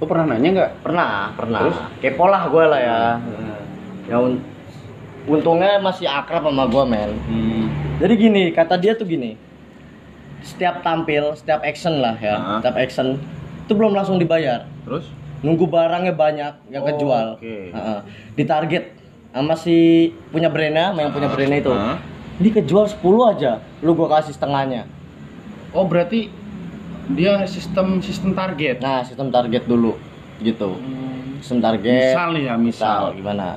Lu 0.00 0.08
pernah 0.08 0.32
nanya 0.32 0.48
nggak? 0.56 0.70
Pernah, 0.80 1.36
pernah. 1.36 1.60
Terus? 1.60 1.76
Kepo 2.00 2.24
lah 2.24 2.48
gue 2.48 2.64
lah 2.64 2.80
ya. 2.80 3.00
Ya 4.08 4.16
un- 4.16 4.40
untungnya 5.26 5.76
masih 5.78 6.06
akrab 6.06 6.44
sama 6.44 6.64
gue 6.64 6.84
men. 6.86 7.10
Hmm. 7.26 7.64
Jadi 8.00 8.14
gini, 8.16 8.42
kata 8.50 8.80
dia 8.80 8.96
tuh 8.96 9.04
gini. 9.04 9.36
Setiap 10.40 10.80
tampil, 10.80 11.36
setiap 11.36 11.60
action 11.60 12.00
lah 12.00 12.16
ya, 12.16 12.34
Ah. 12.34 12.58
setiap 12.60 12.76
action 12.80 13.20
itu 13.60 13.72
belum 13.76 13.92
langsung 13.92 14.16
dibayar. 14.16 14.64
Terus? 14.88 15.04
Nunggu 15.40 15.68
barangnya 15.68 16.12
banyak 16.12 16.52
yang 16.68 16.82
Oh, 16.84 16.88
kejual. 16.88 17.26
oke. 17.36 17.56
Heeh. 17.72 18.00
Ditarget 18.36 18.84
sama 19.30 19.52
si 19.52 20.08
punya 20.28 20.48
brandnya, 20.48 20.92
sama 20.92 21.00
yang 21.04 21.12
punya 21.12 21.28
brandnya 21.28 21.58
itu. 21.60 21.72
Ah. 21.72 21.96
Ini 22.40 22.48
kejual 22.56 22.88
10 22.88 23.28
aja, 23.28 23.60
lu 23.84 23.92
gua 23.92 24.08
kasih 24.16 24.32
setengahnya. 24.32 24.88
Oh 25.76 25.84
berarti 25.84 26.32
dia 27.12 27.44
sistem 27.44 28.00
sistem 28.00 28.32
target. 28.32 28.80
Nah, 28.80 29.04
sistem 29.04 29.28
target 29.28 29.68
dulu 29.68 30.00
gitu. 30.40 30.80
Sistem 31.44 31.60
target. 31.60 32.16
Misal 32.16 32.30
ya 32.34 32.54
misal 32.56 32.56
misal, 32.56 33.02
gimana? 33.12 33.48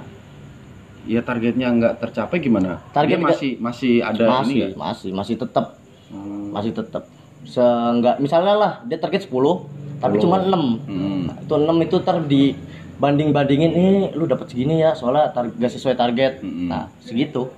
Ya 1.04 1.20
targetnya 1.20 1.68
nggak 1.70 1.94
tercapai 2.00 2.38
gimana? 2.40 2.80
Target 2.90 3.18
Dia 3.18 3.26
masih 3.26 3.52
masih 3.58 3.94
ada 4.00 4.24
masih, 4.32 4.46
ini 4.46 4.56
ya? 4.56 4.68
masih, 4.74 5.10
masih 5.12 5.36
tetap 5.38 5.66
Hmm. 6.08 6.54
masih 6.54 6.72
tetap 6.72 7.10
seenggak 7.44 8.22
misalnya 8.22 8.54
lah 8.54 8.72
dia 8.86 8.96
target 8.96 9.26
10 9.26 9.66
tapi 9.98 10.16
10. 10.16 10.24
cuma 10.24 10.38
6 10.40 10.80
Hmm. 10.86 11.26
Nah, 11.26 11.36
itu 11.36 11.54
6 11.54 11.76
itu 11.80 11.96
ntar 11.98 12.18
dibanding 12.24 13.30
bandingin 13.32 13.72
eh 13.74 14.04
lu 14.12 14.24
dapat 14.24 14.48
segini 14.48 14.78
ya 14.78 14.94
soalnya 14.94 15.32
tar- 15.32 15.50
gak 15.50 15.72
sesuai 15.72 15.96
target 15.96 16.40
Mm-mm. 16.40 16.70
nah 16.70 16.86
segitu 17.00 17.50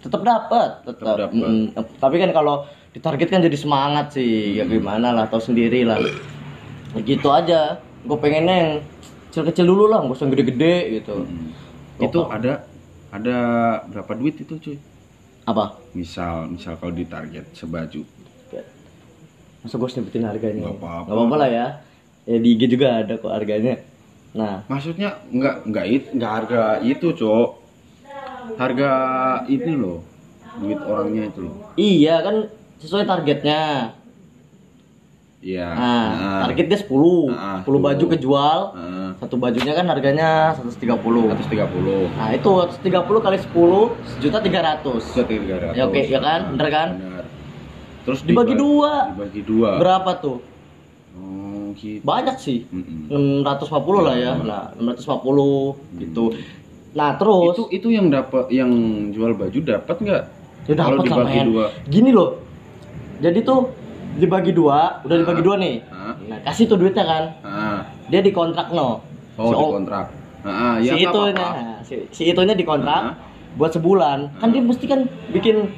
tetap 0.00 0.20
dapat 0.20 0.82
tetap. 0.82 1.30
Mm, 1.30 1.70
tapi 1.96 2.18
kan 2.18 2.32
kalau 2.32 2.64
ditarget 2.90 3.28
kan 3.28 3.40
jadi 3.40 3.54
semangat 3.54 4.12
sih 4.12 4.58
ya 4.58 4.64
gimana 4.64 5.12
lah 5.12 5.24
tahu 5.24 5.40
sendiri 5.40 5.84
lah 5.84 6.00
Ya 6.90 7.00
gitu 7.06 7.30
aja 7.30 7.78
gue 8.00 8.18
pengennya 8.18 8.56
yang 8.56 8.70
kecil-kecil 9.30 9.62
dulu 9.62 9.86
lah 9.86 10.02
gak 10.02 10.10
usah 10.12 10.26
gede-gede 10.26 10.98
gitu 10.98 11.22
Hmm. 11.22 11.54
Itu 12.00 12.26
ada 12.26 12.64
ada 13.10 13.36
berapa 13.90 14.12
duit 14.14 14.38
itu 14.38 14.54
cuy? 14.56 14.78
apa 15.44 15.74
Misal 15.92 16.46
misal 16.46 16.78
kalau 16.78 16.94
ditarget 16.94 17.42
sebaju. 17.52 18.06
masa 19.60 19.76
gue 19.76 19.90
sebutin 19.92 20.24
harganya 20.24 20.64
Nggak 20.64 20.78
apa-apa. 20.80 21.04
Nggak 21.04 21.16
apa-apa 21.20 21.36
lah 21.36 21.50
ya 21.52 21.66
ya 22.24 22.36
di 22.40 22.48
IG 22.56 22.62
juga 22.70 23.04
ada 23.04 23.14
kok 23.20 23.28
harganya 23.28 23.76
nah 24.30 24.62
Maksudnya 24.70 25.20
nggak 25.28 25.54
nggak 25.68 25.86
it 25.90 26.04
nggak 26.16 26.32
harga 26.32 26.62
itu 26.80 27.06
cok. 27.12 27.50
Harga 28.56 28.90
ini 29.50 29.74
loh 29.76 30.00
duit 30.58 30.80
orangnya 30.82 31.30
itu 31.30 31.40
loh. 31.46 31.54
iya 31.78 32.20
kan 32.20 32.48
sesuai 32.82 33.04
targetnya 33.06 33.94
Iya. 35.40 35.72
nah, 35.72 36.04
Nah, 36.12 36.40
targetnya 36.44 36.76
10 36.76 37.32
Nah, 37.32 37.64
10 37.64 37.80
baju 37.80 38.04
10. 38.04 38.12
kejual 38.12 38.58
Heeh. 38.76 39.08
satu 39.16 39.34
bajunya 39.40 39.72
kan 39.72 39.86
harganya 39.88 40.52
130 40.52 41.32
130. 41.32 42.12
Nah 42.12 42.28
itu 42.30 42.50
130 42.76 42.92
kali 43.18 43.36
10 43.40 43.96
sejuta 44.06 44.38
300 44.38 44.44
Tiga 44.44 44.60
ratus. 44.60 45.04
Ya 45.72 45.88
oke, 45.88 46.00
ya 46.02 46.20
kan? 46.20 46.40
Bener 46.52 46.68
kan? 46.68 46.88
Bener. 46.94 47.24
Terus 48.00 48.20
Dibagi 48.20 48.52
dua. 48.52 49.16
Dibagi 49.16 49.40
dua. 49.40 49.70
Berapa 49.80 50.10
tuh? 50.20 50.44
Oh 51.16 51.72
gitu. 51.74 52.04
Banyak 52.04 52.36
sih 52.36 52.68
Mm-mm. 52.68 53.40
650 53.40 54.04
lah 54.04 54.14
ya 54.14 54.32
Nah 54.36 54.64
650 54.76 55.96
gitu 55.98 56.36
Nah 56.92 57.16
terus 57.16 57.56
Itu 57.56 57.64
itu 57.72 57.88
yang 57.88 58.12
dapat 58.12 58.52
yang 58.52 58.68
jual 59.10 59.32
baju 59.32 59.58
dapat 59.58 59.96
nggak? 59.96 60.22
Ya 60.68 60.74
Kalau 60.76 61.00
lah, 61.00 61.02
dibagi 61.02 61.40
dua. 61.48 61.64
Gini 61.88 62.12
loh 62.12 62.36
Jadi 63.18 63.40
tuh 63.40 63.79
dibagi 64.12 64.50
dua 64.50 64.98
Udah 65.02 65.16
dibagi 65.16 65.40
dua 65.40 65.56
nih? 65.56 65.76
Nah 66.24 66.38
kasih 66.42 66.66
tuh 66.66 66.76
duitnya 66.76 67.02
kan. 67.02 67.24
Dia 68.06 68.20
dikontrak 68.20 68.70
no 68.70 69.04
Oh, 69.34 69.46
Si 69.46 69.54
di 69.54 69.62
o- 69.62 69.72
kontrak. 69.72 70.06
Ah, 70.40 70.76
ya 70.76 70.92
si 70.92 71.04
itu 71.04 71.20
nah, 71.30 71.52
si, 71.80 71.94
si 72.10 72.22
itunya 72.26 72.52
dikontrak 72.52 73.12
buat 73.54 73.70
sebulan 73.70 74.36
kan 74.36 74.48
dia 74.48 74.60
mesti 74.60 74.84
kan 74.84 75.04
bikin 75.28 75.68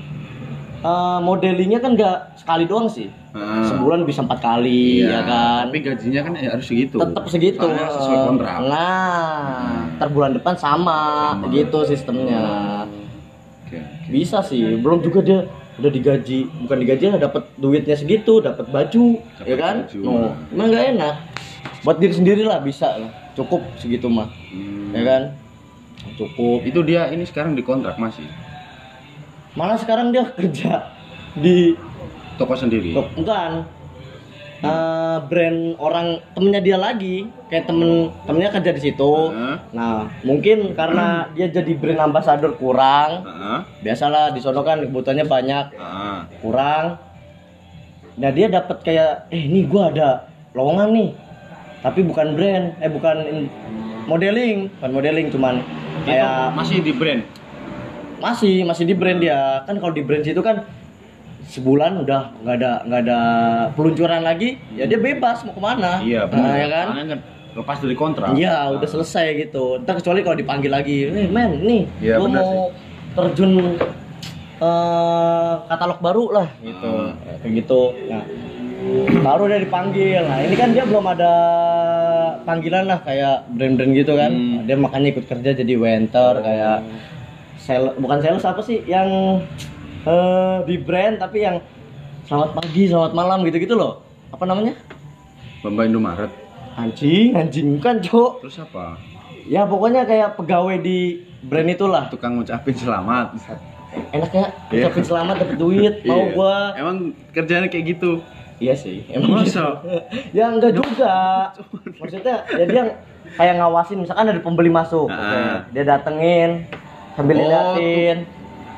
eh, 0.80 1.18
modelingnya 1.18 1.78
kan 1.78 1.94
nggak 1.94 2.18
sekali 2.36 2.64
doang 2.64 2.86
sih 2.86 3.10
Ah. 3.32 3.64
sebulan 3.64 4.04
bisa 4.04 4.20
empat 4.20 4.38
kali 4.38 5.00
Iya, 5.00 5.08
ya 5.08 5.20
kan 5.24 5.64
Tapi 5.66 5.80
gajinya 5.80 6.20
kan 6.20 6.32
ya 6.36 6.48
harus 6.52 6.66
segitu. 6.68 6.94
tetap 6.94 7.24
segitu 7.26 7.58
Soalnya 7.58 7.88
sesuai 7.88 8.18
kontrak. 8.28 8.54
nah 8.62 10.06
bulan 10.06 10.32
depan 10.32 10.54
sama, 10.54 11.00
Sama. 11.32 11.48
gitu 11.48 11.78
sistemnya 11.82 12.44
oke. 13.64 13.78
bisa 14.10 14.42
sih 14.42 14.76
belum 14.76 15.00
juga 15.00 15.22
dia 15.22 15.38
udah 15.82 15.90
digaji 15.90 16.38
bukan 16.60 16.76
digaji 16.78 17.04
lah 17.08 17.18
dapat 17.20 17.42
duitnya 17.54 17.92
segitu 17.92 18.38
dapat 18.38 18.64
baju 18.66 19.18
Dapet 19.36 19.44
ya 19.44 19.56
kan 19.56 19.76
baju. 19.82 19.98
no 19.98 20.12
emang 20.48 20.66
nggak 20.68 20.84
enak 20.92 21.14
buat 21.82 21.98
diri 21.98 22.14
sendiri 22.14 22.42
lah 22.42 22.58
bisa 22.58 22.96
lah 22.96 23.10
cukup 23.32 23.60
segitu 23.76 24.06
mah 24.06 24.30
Hmm. 24.48 24.92
ya 24.92 25.02
kan 25.02 25.22
cukup 26.14 26.62
Itu 26.62 26.82
dia 26.82 27.08
ini 27.08 27.22
sekarang 27.22 27.52
dikontrak 27.52 27.96
masih. 27.96 28.26
malah 29.52 29.74
sekarang 29.74 30.10
dia 30.10 30.24
kerja 30.38 30.94
di 31.34 31.74
Toko 32.32 32.54
sendiri. 32.54 32.96
Bukan 32.96 33.66
Eh, 34.62 35.18
brand 35.26 35.74
orang 35.82 36.22
temennya 36.38 36.62
dia 36.62 36.78
lagi 36.78 37.26
kayak 37.50 37.66
temen 37.66 38.14
temennya 38.22 38.54
kerja 38.54 38.70
di 38.70 38.78
situ 38.78 39.34
Heeh. 39.34 39.58
nah 39.74 40.06
mungkin 40.22 40.70
karena 40.78 41.26
dia 41.34 41.50
jadi 41.50 41.74
brand 41.74 41.98
ambassador 41.98 42.54
kurang 42.54 43.26
Heeh. 43.26 43.58
biasalah 43.82 44.30
di 44.30 44.38
sono 44.38 44.62
kan 44.62 44.78
kebutuhannya 44.78 45.26
banyak 45.26 45.66
Heeh. 45.74 46.18
kurang 46.46 46.94
nah 48.14 48.30
dia 48.30 48.46
dapat 48.46 48.78
kayak 48.86 49.26
eh 49.34 49.50
ini 49.50 49.66
gua 49.66 49.90
ada 49.90 50.30
lowongan 50.54 50.94
nih 50.94 51.10
tapi 51.82 52.06
bukan 52.06 52.38
brand 52.38 52.78
eh 52.78 52.86
bukan 52.86 53.16
in- 53.26 53.50
modeling 54.06 54.70
bukan 54.78 54.90
modeling 54.94 55.26
cuman 55.34 55.58
kayak 56.06 56.54
masih 56.54 56.78
di 56.78 56.94
brand. 56.94 57.26
masih 58.22 58.62
masih 58.62 58.86
di 58.86 58.94
brand 58.94 59.18
dia 59.18 59.66
kan 59.66 59.74
kalau 59.74 59.90
di 59.90 60.06
brand 60.06 60.22
itu 60.22 60.38
kan 60.38 60.62
sebulan 61.50 62.06
udah 62.06 62.22
nggak 62.42 62.56
ada 62.60 62.72
nggak 62.86 63.00
ada 63.08 63.18
peluncuran 63.74 64.22
lagi 64.22 64.60
ya 64.78 64.86
dia 64.86 64.98
bebas 64.98 65.42
mau 65.42 65.54
ke 65.54 65.62
mana. 65.62 66.00
Iya, 66.02 66.30
nah, 66.30 66.54
ya 66.54 66.68
kan? 66.70 66.86
Soalnya 66.92 67.16
lepas 67.52 67.76
dari 67.84 67.96
kontrak. 67.96 68.28
iya 68.38 68.70
udah 68.72 68.88
selesai 68.88 69.26
gitu. 69.48 69.82
Ntar 69.82 70.00
kecuali 70.00 70.20
kalau 70.24 70.36
dipanggil 70.38 70.72
lagi 70.72 71.08
eh 71.08 71.28
men 71.28 71.60
nih 71.62 71.82
Iya, 72.00 72.16
gua 72.16 72.28
mau 72.32 72.52
terjun 73.12 73.52
eh, 74.62 75.52
katalog 75.68 76.00
baru 76.00 76.24
lah. 76.32 76.48
Gitu. 76.62 76.88
Ah. 76.88 77.12
kayak 77.44 77.52
gitu. 77.64 77.80
Nah 78.08 78.24
baru 79.22 79.42
dia 79.52 79.60
dipanggil. 79.62 80.22
Nah 80.24 80.38
ini 80.42 80.54
kan 80.56 80.72
dia 80.72 80.84
belum 80.88 81.04
ada 81.06 81.32
panggilan 82.42 82.88
lah 82.88 82.98
kayak 83.04 83.46
brand-brand 83.54 83.92
gitu 83.94 84.12
kan. 84.16 84.32
Hmm. 84.32 84.64
dia 84.66 84.76
makanya 84.78 85.08
ikut 85.14 85.24
kerja 85.28 85.50
jadi 85.54 85.74
winter 85.78 86.32
kayak 86.42 86.78
sales 87.62 87.94
bukan 87.94 88.18
sales 88.18 88.42
apa 88.42 88.60
sih 88.64 88.82
yang 88.90 89.38
eh, 90.04 90.56
di 90.64 90.76
brand 90.76 91.16
tapi 91.16 91.38
yang 91.40 91.56
selamat 92.24 92.50
pagi 92.54 92.82
selamat 92.86 93.12
malam 93.12 93.38
gitu 93.44 93.58
gitu 93.58 93.74
loh 93.74 94.02
apa 94.28 94.44
namanya 94.44 94.74
Bamba 95.60 95.84
Indomaret. 95.84 96.32
anjing 96.74 97.30
anjing 97.32 97.76
kan 97.78 98.00
cok 98.00 98.42
Terus 98.42 98.58
apa? 98.58 98.96
ya 99.44 99.62
pokoknya 99.62 100.02
kayak 100.02 100.34
pegawai 100.34 100.78
di 100.78 101.20
brand 101.42 101.68
itulah 101.68 102.08
Tukang 102.08 102.36
ngucapin 102.36 102.72
selamat. 102.72 103.36
enaknya 104.08 104.44
Iya. 104.70 104.88
ucapin 104.88 105.04
selamat 105.04 105.34
dapet 105.38 105.56
duit 105.56 105.94
mau 106.08 106.16
Iya. 106.18 106.32
gua 106.32 106.56
Emang 106.74 106.96
kerjanya 107.30 107.68
kayak 107.68 107.84
gitu. 107.92 108.24
iya 108.56 108.72
sih 108.72 109.04
emang 109.06 109.38
Masa? 109.38 109.84
ya 110.36 110.48
enggak 110.48 110.72
juga 110.72 111.14
maksudnya 112.00 112.36
ya 112.48 112.64
dia 112.64 112.82
kayak 113.32 113.54
ngawasin 113.58 114.00
misalkan 114.00 114.26
ada 114.28 114.40
pembeli 114.40 114.70
masuk 114.70 115.06
Ah. 115.06 115.20
oke. 115.20 115.40
dia 115.70 115.84
datengin 115.84 116.50
sambil 117.12 117.36
Oh, 117.36 117.44
liatin 117.44 118.16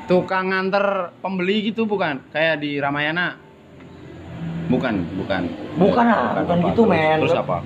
Tukang 0.05 0.45
nganter 0.47 0.85
pembeli 1.17 1.65
gitu 1.65 1.83
bukan? 1.83 2.21
Kayak 2.29 2.61
di 2.61 2.77
Ramayana. 2.77 3.41
Bukan, 4.65 4.93
bukan. 5.15 5.41
Bukan, 5.75 6.05
ah, 6.05 6.39
bukan 6.39 6.57
apa. 6.57 6.67
gitu, 6.67 6.81
Terus- 6.83 6.91
men. 6.91 7.19
Terus 7.21 7.37
apa? 7.37 7.57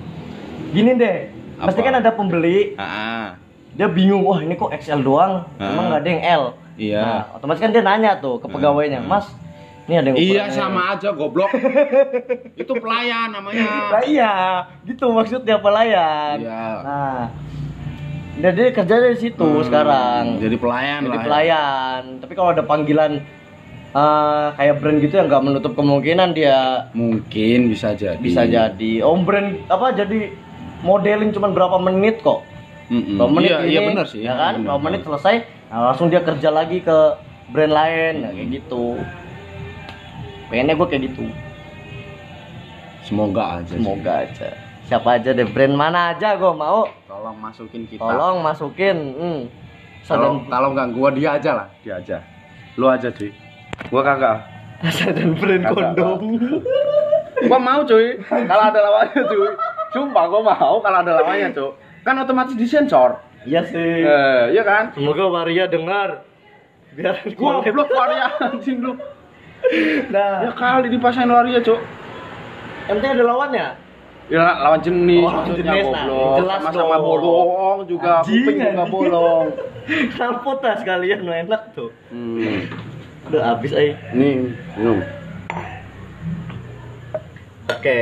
gini 0.70 0.94
deh 0.94 1.18
pasti 1.58 1.82
Apa? 1.82 1.86
kan 1.90 1.94
ada 1.98 2.10
pembeli 2.10 2.58
Ah, 2.74 2.86
ah. 2.86 3.26
dia 3.72 3.90
bingung 3.90 4.22
wah 4.22 4.38
ini 4.38 4.54
kok 4.54 4.70
XL 4.70 5.02
doang 5.02 5.42
Ah. 5.58 5.66
emang 5.68 5.90
nggak 5.90 6.00
ada 6.00 6.08
yang 6.08 6.22
L 6.22 6.44
Iya. 6.78 7.02
nah, 7.02 7.22
otomatis 7.34 7.58
kan 7.58 7.70
dia 7.70 7.82
nanya 7.82 8.14
tuh 8.14 8.38
ke 8.38 8.46
pegawainya 8.46 9.02
mas 9.02 9.26
ini 9.84 9.98
ada 9.98 10.06
yang 10.06 10.16
Iya 10.16 10.30
ukurannya." 10.46 10.54
sama 10.54 10.80
aja 10.94 11.08
goblok. 11.10 11.50
Itu 12.62 12.72
pelayan 12.72 13.34
namanya. 13.34 13.66
Nah, 13.90 14.02
iya 14.06 14.32
gitu 14.86 15.10
maksudnya 15.10 15.58
pelayan 15.58 16.38
Iya. 16.38 16.62
nah 16.80 17.20
dan 18.40 18.52
dia 18.52 18.70
kerja 18.70 18.94
di 19.06 19.18
situ 19.18 19.44
Hmm, 19.44 19.62
sekarang 19.62 20.24
Jadi 20.38 20.56
pelayan 20.56 21.00
jadi 21.02 21.08
lah. 21.08 21.16
ya. 21.16 21.24
pelayan 21.24 22.02
tapi 22.18 22.32
kalau 22.32 22.50
ada 22.50 22.62
panggilan 22.62 23.12
eh, 23.90 24.46
kayak 24.54 24.74
brand 24.76 24.98
gitu 24.98 25.14
yang 25.14 25.26
nggak 25.26 25.42
menutup 25.42 25.72
kemungkinan 25.72 26.28
dia 26.30 26.88
Mungkin 26.92 27.68
bisa 27.68 27.92
jadi. 27.92 28.16
bisa 28.16 28.42
jadi 28.42 28.92
om 29.02 29.20
brand 29.20 29.60
apa 29.66 29.92
jadi 29.92 30.32
modeling 30.80 31.30
cuma 31.30 31.48
berapa 31.48 31.76
menit 31.78 32.18
kok 32.18 32.40
Mm-mm. 32.88 33.16
Berapa 33.16 33.32
menit 33.32 33.50
Iya, 33.50 33.58
ini, 33.58 33.68
iya 33.68 33.80
benar 33.84 34.06
sih. 34.06 34.20
ya 34.20 34.34
kan 34.34 34.54
berapa 34.60 34.80
menit 34.80 35.02
selesai 35.02 35.34
nah, 35.68 35.80
langsung 35.86 36.08
dia 36.08 36.20
kerja 36.20 36.48
lagi 36.48 36.80
ke 36.80 36.98
brand 37.48 37.70
lain 37.70 38.14
ya, 38.16 38.30
kayak 38.32 38.48
gitu 38.52 38.98
pengennya 40.46 40.74
gue 40.74 40.86
kayak 40.86 41.02
gitu 41.06 41.24
Semoga 43.02 43.58
aja. 43.58 43.66
sih. 43.66 43.74
semoga 43.76 44.12
aja 44.22 44.48
siapa 44.90 45.08
aja 45.14 45.30
deh 45.30 45.46
brand 45.46 45.72
mana 45.72 46.10
aja 46.10 46.34
gue 46.34 46.50
mau 46.52 46.82
Tolong 47.06 47.38
masukin 47.38 47.86
kita. 47.86 48.02
tolong 48.02 48.42
masukin 48.42 48.96
hmm. 49.14 49.40
Kalau 50.02 50.42
kalau 50.52 50.68
nggak 50.72 50.88
gua 50.90 51.08
dia 51.12 51.36
aja 51.36 51.50
lah, 51.54 51.68
dia 51.80 51.94
aja. 51.94 52.18
Lu 52.74 52.88
aja 52.88 53.06
cuy. 53.08 53.30
Gua 53.86 54.02
kagak. 54.02 54.42
sadan 54.90 55.36
brand 55.36 55.62
Kagak, 55.62 55.76
kondom 55.94 56.18
Gua 57.40 57.58
mau 57.60 57.80
cuy. 57.84 58.18
Kalau 58.24 58.64
ada 58.64 58.80
lawannya 58.80 59.22
cuy. 59.22 59.50
Sumpah 59.92 60.24
gua 60.26 60.40
mau 60.42 60.74
kalau 60.80 60.98
ada 60.98 61.12
lawannya 61.14 61.52
cuy. 61.52 61.70
Kan 62.02 62.18
otomatis 62.18 62.56
disensor. 62.56 63.20
iya 63.40 63.60
sih 63.62 64.02
Eh, 64.02 64.42
iya 64.50 64.60
kan? 64.60 64.92
semoga 64.92 65.24
Waria 65.24 65.64
dengar 65.64 66.24
biar 66.90 67.14
Gua 67.32 67.60
goblok 67.60 67.88
waria 67.88 68.26
anjing 68.42 68.82
lu. 68.82 68.92
nah 70.10 70.42
Ya 70.42 70.50
kali 70.50 70.90
dipasangin 70.90 71.30
waria 71.30 71.60
cuy. 71.60 71.78
ente 72.84 73.06
ada 73.06 73.22
lawannya 73.22 73.66
Ya 74.30 74.46
lawan 74.62 74.78
jenis 74.78 75.18
Oh, 75.18 75.26
lawan 75.26 75.36
maksudnya 75.42 75.72
jenis, 75.74 75.86
nah, 75.90 76.04
goblok. 76.06 76.34
jelas 76.38 76.60
Sama-sama 76.62 76.94
dong. 76.94 77.02
bolong 77.02 77.78
juga, 77.84 78.10
Anjing, 78.16 78.44
kuping 78.46 78.58
juga 78.62 78.84
bolong. 78.86 79.46
Knalpot 80.14 80.58
lah 80.64 80.74
sekalian 80.76 81.18
no 81.20 81.32
enak 81.34 81.62
tuh 81.74 81.90
Hmm. 82.08 82.62
udah 83.26 83.42
habis 83.44 83.72
eh 83.72 83.98
Nih, 84.10 84.54
minum. 84.76 85.02
oke 87.68 88.00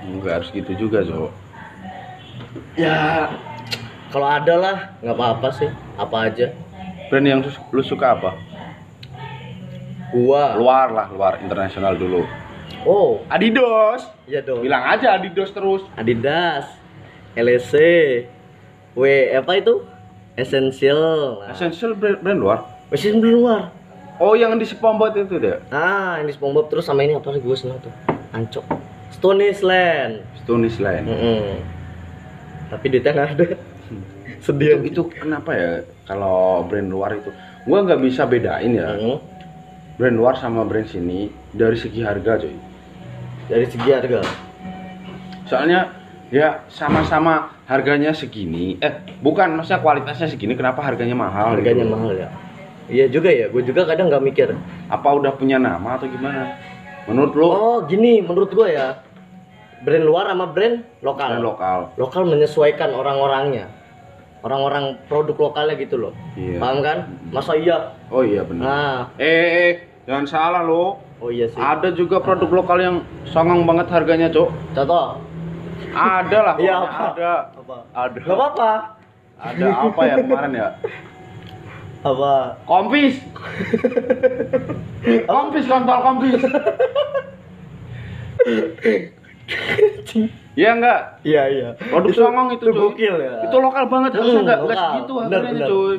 Enggak 0.00 0.32
harus 0.36 0.48
gitu 0.50 0.72
juga, 0.76 1.02
Cok. 1.02 1.30
ya 2.74 3.30
kalau 4.08 4.28
ada 4.28 4.54
lah 4.54 4.76
nggak 4.98 5.14
apa-apa 5.14 5.48
sih 5.52 5.66
apa 5.94 6.16
aja 6.24 6.46
Brand 7.06 7.24
yang 7.24 7.40
lu 7.44 7.80
suka 7.80 8.12
apa? 8.12 8.36
Gua. 10.10 10.52
Luar 10.54 10.88
lah, 10.88 11.06
luar 11.08 11.38
internasional 11.38 11.94
dulu. 11.94 12.24
Oh, 12.84 13.22
Adidas. 13.26 14.06
iya 14.24 14.40
dong. 14.40 14.62
Bilang 14.62 14.84
aja 14.84 15.14
Adidas 15.14 15.50
terus. 15.50 15.82
Adidas, 15.94 16.66
LSC, 17.34 17.74
W 18.94 19.02
apa 19.32 19.52
itu? 19.56 19.82
Essential. 20.34 21.42
Nah, 21.42 21.50
Essential 21.50 21.92
brand, 21.94 22.18
brand 22.20 22.38
luar. 22.38 22.58
Essential 22.88 23.20
di 23.20 23.32
luar. 23.32 23.62
Oh, 24.18 24.34
yang 24.34 24.54
di 24.54 24.66
SpongeBob 24.66 25.14
itu 25.16 25.38
deh. 25.38 25.58
Ah, 25.68 26.18
ini 26.18 26.30
SpongeBob 26.30 26.66
terus 26.68 26.82
sama 26.82 27.02
ini 27.02 27.14
apa 27.14 27.30
lagi 27.30 27.42
gue 27.42 27.54
seneng 27.54 27.78
tuh? 27.78 27.94
Ancok. 28.30 28.66
Stonish 29.10 29.62
Land. 29.62 30.22
Stonish 30.42 30.78
Line. 30.78 31.06
Mm-mm. 31.06 31.58
Tapi 32.68 32.84
duitnya 32.88 33.12
nggak 33.14 33.30
ada. 33.32 33.44
Itu, 34.38 34.54
Sedih. 34.54 34.78
itu 34.86 35.02
kenapa 35.10 35.50
ya 35.50 35.70
kalau 36.06 36.62
brand 36.62 36.86
luar 36.86 37.10
itu 37.12 37.34
gua 37.66 37.82
nggak 37.82 38.00
bisa 38.00 38.22
bedain 38.22 38.70
ya 38.70 38.94
Mm. 38.94 39.18
brand 39.98 40.14
luar 40.14 40.38
sama 40.38 40.62
brand 40.62 40.86
sini 40.86 41.26
dari 41.50 41.74
segi 41.74 42.06
harga 42.06 42.38
coy 42.38 42.54
Dari 43.48 43.64
segi 43.64 43.90
harga. 43.90 44.20
soalnya 45.42 45.88
ya 46.28 46.60
sama-sama 46.68 47.48
harganya 47.64 48.12
segini 48.12 48.76
eh 48.78 48.92
bukan 49.18 49.56
maksudnya 49.56 49.80
kualitasnya 49.80 50.28
segini 50.28 50.52
kenapa 50.52 50.84
harganya 50.84 51.16
mahal 51.16 51.56
Harganya 51.56 51.88
gitu? 51.88 51.94
mahal 51.94 52.12
ya. 52.12 52.28
Iya 52.88 53.04
juga 53.08 53.28
ya. 53.28 53.48
Gue 53.48 53.60
juga 53.62 53.84
kadang 53.84 54.08
nggak 54.08 54.20
mikir. 54.22 54.48
apa 54.86 55.08
udah 55.10 55.32
punya 55.32 55.56
nama 55.56 55.96
atau 55.96 56.04
gimana 56.04 56.52
menurut 57.04 57.32
lo 57.32 57.46
Oh, 57.48 57.76
gini 57.82 58.20
menurut 58.20 58.48
gue 58.48 58.68
ya. 58.70 59.00
Brand 59.78 60.04
luar 60.04 60.28
sama 60.28 60.46
brand 60.46 60.84
lokal. 61.00 61.28
brand 61.30 61.44
lokal 61.46 61.78
lokal 61.96 62.22
menyesuaikan 62.26 62.92
orang-orangnya 62.92 63.70
orang-orang 64.38 64.98
produk 65.06 65.34
lokalnya 65.40 65.74
gitu 65.76 65.96
loh 65.96 66.12
Iya. 66.34 66.58
paham 66.58 66.78
kan 66.80 66.98
masa 67.30 67.54
iya 67.54 67.94
oh 68.06 68.20
iya 68.20 68.42
benar 68.42 68.62
nah 68.64 68.98
eh, 69.14 69.24
eh, 69.24 69.50
eh, 69.64 69.74
jangan 70.02 70.26
salah 70.26 70.62
lo 70.62 70.98
oh 71.18 71.28
iya 71.28 71.46
sih 71.46 71.56
ada 71.56 71.88
juga 71.90 72.18
produk 72.18 72.50
lokal 72.54 72.78
yang 72.78 72.96
songong 73.24 73.62
banget 73.62 73.86
harganya 73.88 74.28
cok 74.28 74.48
contoh 74.72 75.18
ada 75.88 76.38
lah 76.42 76.54
Iya, 76.56 76.74
apa? 76.76 77.04
ada 77.10 77.30
apa 77.52 77.76
ada 77.92 78.16
nggak 78.16 78.36
apa-apa 78.36 78.70
ada 79.38 79.66
apa 79.70 80.00
ya 80.02 80.14
kemarin 80.18 80.52
ya 80.52 80.68
apa 81.98 82.34
Kompis. 82.62 83.18
kompis 85.28 85.64
kontol 85.66 85.98
kompis. 86.00 86.38
Iya 90.54 90.74
enggak? 90.74 91.00
iya 91.22 91.42
iya 91.46 91.68
Produk 91.78 92.10
songong 92.12 92.48
itu, 92.52 92.60
itu 92.60 92.72
cuy. 92.72 92.80
gokil 92.84 93.14
ya 93.16 93.32
Itu 93.42 93.56
lokal 93.58 93.86
banget, 93.86 94.10
Hmm, 94.12 94.18
harusnya 94.20 94.40
enggak 94.40 94.58
enggak 94.58 94.74
lokal. 94.74 94.90
segitu 94.90 95.12
harganya, 95.16 95.66
cuy. 95.66 95.96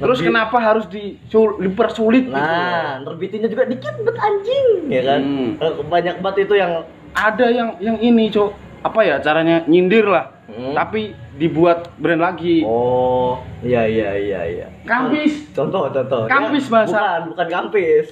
Terus 0.00 0.18
Lebih- 0.18 0.32
kenapa 0.32 0.56
harus 0.58 0.84
disul- 0.86 1.60
dipersulit 1.60 2.24
gitu? 2.24 2.32
nah 2.32 2.98
nerbitinnya 2.98 3.46
juga 3.46 3.64
dikit 3.64 4.00
bet 4.00 4.16
anjing 4.16 4.66
ya 4.88 5.02
kan 5.04 5.20
Hmm. 5.20 5.50
Banyak 5.86 6.18
banget 6.18 6.48
itu 6.48 6.56
yang 6.56 6.72
Ada 7.10 7.46
yang 7.46 7.68
yang 7.78 7.98
ini, 7.98 8.28
Cuk. 8.28 8.54
Apa 8.80 9.02
ya 9.02 9.18
caranya 9.18 9.60
nyindir 9.64 10.06
lah. 10.06 10.30
Hmm. 10.46 10.72
Tapi 10.72 11.10
dibuat 11.36 11.90
brand 11.96 12.18
lagi. 12.18 12.62
oh 12.62 13.36
iya 13.60 13.82
iya 13.82 14.10
iya 14.14 14.40
iya 14.46 14.66
Kampis. 14.82 15.48
contoh 15.50 15.88
contoh 15.88 16.24
Kampis 16.26 16.64
Ya, 16.64 16.70
bahasa. 16.70 16.92
bukan 16.92 17.20
bukan 17.28 17.46
kampis 17.50 18.06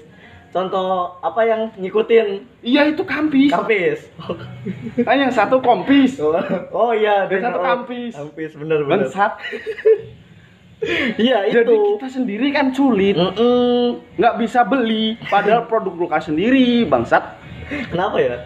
contoh 0.49 0.89
apa 1.19 1.41
yang 1.43 1.69
ngikutin 1.75 2.27
Iya 2.61 2.89
itu 2.89 3.03
kampis. 3.03 3.49
kampis 3.49 3.99
Kan 4.99 5.17
yang 5.19 5.29
satu 5.31 5.57
kompis. 5.59 6.17
Oh, 6.19 6.37
oh 6.71 6.91
iya, 6.91 7.25
Dan 7.27 7.45
satu 7.45 7.59
oh, 7.59 7.65
kampis. 7.65 8.13
Kampis 8.15 8.51
bener 8.55 8.83
bener. 8.83 9.05
Bangsat. 9.05 9.33
Iya 11.17 11.39
itu. 11.45 11.59
Jadi 11.59 11.75
kita 11.75 12.07
sendiri 12.09 12.47
kan 12.49 12.71
sulit. 12.71 13.15
Mm-mm. 13.15 13.99
nggak 14.15 14.35
bisa 14.39 14.63
beli 14.63 15.19
padahal 15.25 15.65
produk 15.65 15.95
lokal 15.97 16.23
sendiri 16.23 16.83
bangsat 16.85 17.35
Kenapa 17.89 18.17
ya? 18.17 18.37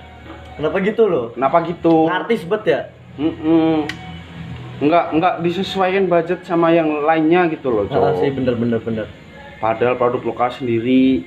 Kenapa 0.52 0.76
gitu 0.80 1.04
loh? 1.04 1.26
kenapa 1.30 1.60
gitu 1.62 2.06
Artis 2.06 2.42
bet 2.42 2.64
ya? 2.64 2.80
Mm-mm. 3.14 3.84
nggak 4.80 5.04
nggak 5.12 5.34
disesuaikan 5.40 6.04
budget 6.06 6.42
sama 6.42 6.70
yang 6.70 6.88
lainnya 7.00 7.46
gitu 7.48 7.68
loh 7.68 7.84
Ah, 7.84 7.90
cowok 7.90 8.12
sih 8.18 8.30
bener 8.30 8.54
bener 8.54 8.80
bener. 8.80 9.06
padahal 9.58 9.94
produk 9.94 10.22
lokal 10.24 10.48
sendiri 10.50 11.22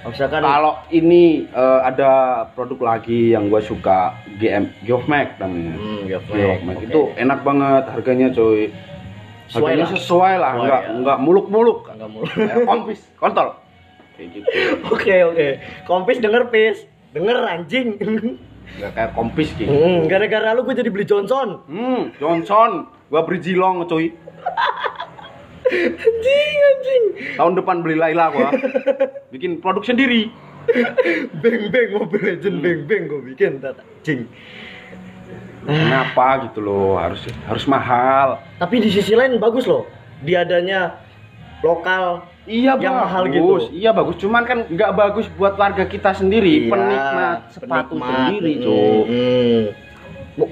Misalkan 0.00 0.40
kalau 0.40 0.80
ini 0.88 1.44
eh, 1.46 1.80
ada 1.82 2.10
produk 2.50 2.80
lagi 2.90 3.30
yang 3.30 3.46
gue 3.46 3.60
suka 3.60 4.16
GM 4.34 4.72
Geofmax 4.82 5.36
namanya 5.38 5.76
Hmm, 5.76 6.00
Geofmax, 6.06 6.34
Geofmax 6.34 6.74
oke. 6.74 6.86
itu 6.86 7.00
enak 7.16 7.38
banget 7.40 7.84
harganya 7.86 8.28
coy 8.30 8.72
Sesuai 9.50 9.66
harganya 9.66 9.82
lah. 9.82 9.90
sesuai 9.98 10.34
lah 10.38 10.52
nggak 10.56 10.82
ya. 10.82 10.90
nggak 11.02 11.18
muluk-muluk 11.20 11.78
Enggak 11.90 12.08
mulu. 12.08 12.24
Kayak 12.30 12.66
kompis 12.70 13.00
kontol 13.18 13.48
kayak 14.14 14.28
gitu 14.30 14.46
Oke 14.94 15.16
oke. 15.26 15.48
Kompis 15.84 16.16
denger 16.18 16.42
pis. 16.48 16.78
Denger 17.10 17.36
anjing. 17.42 17.98
nggak 18.70 18.90
kayak 18.94 19.10
kompis 19.12 19.50
gitu 19.58 19.66
Hmm, 19.66 20.06
gara-gara 20.06 20.54
lu 20.54 20.62
gue 20.62 20.78
jadi 20.78 20.86
beli 20.88 21.02
Johnson. 21.02 21.58
Hmm, 21.66 22.14
Johnson, 22.16 22.86
gua 23.10 23.26
beri 23.26 23.42
Jilong 23.42 23.82
cuy. 23.84 24.14
Anjing 25.66 26.56
anjing. 26.60 27.04
Tahun 27.34 27.52
depan 27.54 27.82
beli 27.82 27.98
Laila 27.98 28.30
gua. 28.30 28.48
Bikin 29.34 29.58
produk 29.58 29.82
sendiri. 29.82 30.30
Beng 31.40 31.70
beng 31.70 31.88
Mobile 31.94 32.22
Legend 32.22 32.56
beng 32.62 32.80
beng 32.86 33.02
gue 33.06 33.20
bikin 33.34 33.58
anjing. 33.58 34.30
Kenapa 35.62 36.26
gitu 36.44 36.60
loh? 36.60 36.96
Harus 36.96 37.20
harus 37.44 37.64
mahal. 37.64 38.40
Tapi 38.56 38.80
di 38.80 38.88
sisi 38.88 39.12
lain 39.12 39.36
bagus 39.36 39.64
loh. 39.64 39.84
Diadanya 40.20 40.96
lokal 41.60 42.24
Iya 42.44 42.74
Yang 42.74 42.80
bagus. 42.90 43.04
mahal 43.04 43.22
gitu. 43.28 43.54
Iya 43.70 43.90
bagus. 43.92 44.16
Cuman 44.16 44.42
kan 44.42 44.58
nggak 44.66 44.92
bagus 44.92 45.26
buat 45.36 45.54
warga 45.54 45.84
kita 45.84 46.10
sendiri, 46.12 46.66
Iya, 46.66 46.70
penikmat 46.72 47.38
sepatu 47.52 47.94
penikmat. 47.94 48.10
sendiri, 48.26 48.52
Mm, 48.52 48.62
cuy. 48.64 48.98
mm. 49.06 49.62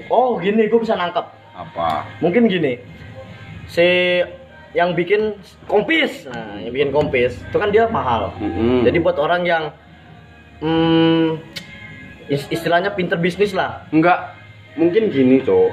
Oh 0.07 0.37
gini, 0.37 0.69
gue 0.69 0.79
bisa 0.79 0.93
nangkep. 0.93 1.25
Apa? 1.51 2.05
Mungkin 2.21 2.45
gini, 2.45 2.77
si 3.65 4.21
yang 4.71 4.93
bikin 4.93 5.33
kompis, 5.65 6.29
nah 6.29 6.61
yang 6.61 6.71
bikin 6.71 6.93
kompis 6.93 7.41
itu 7.41 7.57
kan 7.57 7.67
dia 7.67 7.89
mahal. 7.89 8.31
Mm-mm. 8.37 8.85
Jadi 8.85 8.97
buat 9.01 9.17
orang 9.17 9.41
yang 9.43 9.63
hmm, 10.61 11.41
is- 12.27 12.47
istilahnya 12.49 12.93
pinter 12.93 13.17
bisnis 13.17 13.51
lah. 13.51 13.81
nggak 13.89 14.38
mungkin 14.73 15.09
gini, 15.09 15.41
cowok. 15.41 15.71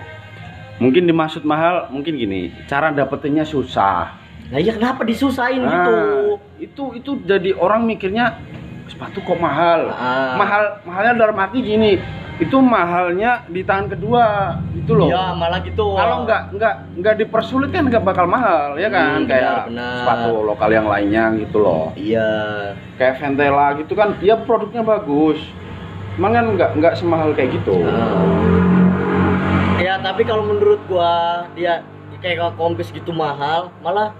Mungkin 0.76 1.08
dimaksud 1.08 1.42
mahal, 1.42 1.88
mungkin 1.88 2.14
gini. 2.14 2.52
Cara 2.68 2.92
dapetinnya 2.92 3.42
susah. 3.42 4.12
Nah 4.46 4.62
iya 4.62 4.76
kenapa 4.76 5.02
disusahin 5.02 5.58
Nah, 5.58 5.72
gitu? 5.74 5.92
itu 6.62 6.82
itu 6.94 7.10
jadi 7.26 7.50
orang 7.56 7.82
mikirnya 7.82 8.38
sepatu 8.86 9.18
kok 9.18 9.36
mahal. 9.36 9.90
Ah. 9.90 10.38
Mahal 10.38 10.62
mahalnya 10.84 11.14
dalam 11.18 11.34
arti 11.34 11.58
gini, 11.58 11.98
itu 12.36 12.54
mahalnya 12.60 13.42
di 13.48 13.66
tangan 13.66 13.90
kedua 13.90 14.22
itu 14.70 14.92
loh. 14.94 15.10
Ya 15.10 15.34
malah 15.34 15.58
gitu. 15.64 15.98
Kalau 15.98 16.22
nggak 16.22 16.54
nggak 16.54 16.74
nggak 16.94 17.14
dipersulit 17.18 17.74
kan 17.74 17.90
nggak 17.90 18.04
bakal 18.04 18.28
mahal 18.28 18.78
ya 18.78 18.86
kan 18.86 19.24
Hmm, 19.24 19.26
kayak 19.26 19.66
benar, 19.66 19.66
benar. 19.66 19.96
sepatu 19.98 20.30
lokal 20.44 20.70
yang 20.70 20.86
lainnya 20.86 21.24
gitu 21.40 21.58
loh. 21.58 21.90
Iya. 21.98 22.30
Kayak 22.94 23.18
Ventela 23.18 23.74
gitu 23.74 23.98
kan, 23.98 24.14
dia 24.22 24.38
produknya 24.38 24.84
bagus. 24.84 25.42
Cuman 26.14 26.30
kan 26.30 26.44
nggak 26.54 26.70
nggak 26.78 26.94
semahal 26.94 27.34
kayak 27.34 27.50
gitu. 27.56 27.82
Nah. 27.82 28.85
Ya 29.86 30.02
tapi 30.02 30.26
kalau 30.26 30.42
menurut 30.42 30.82
gua 30.90 31.46
dia 31.54 31.86
kayak 32.18 32.58
kompis 32.58 32.90
gitu 32.90 33.14
mahal, 33.14 33.70
malah 33.78 34.10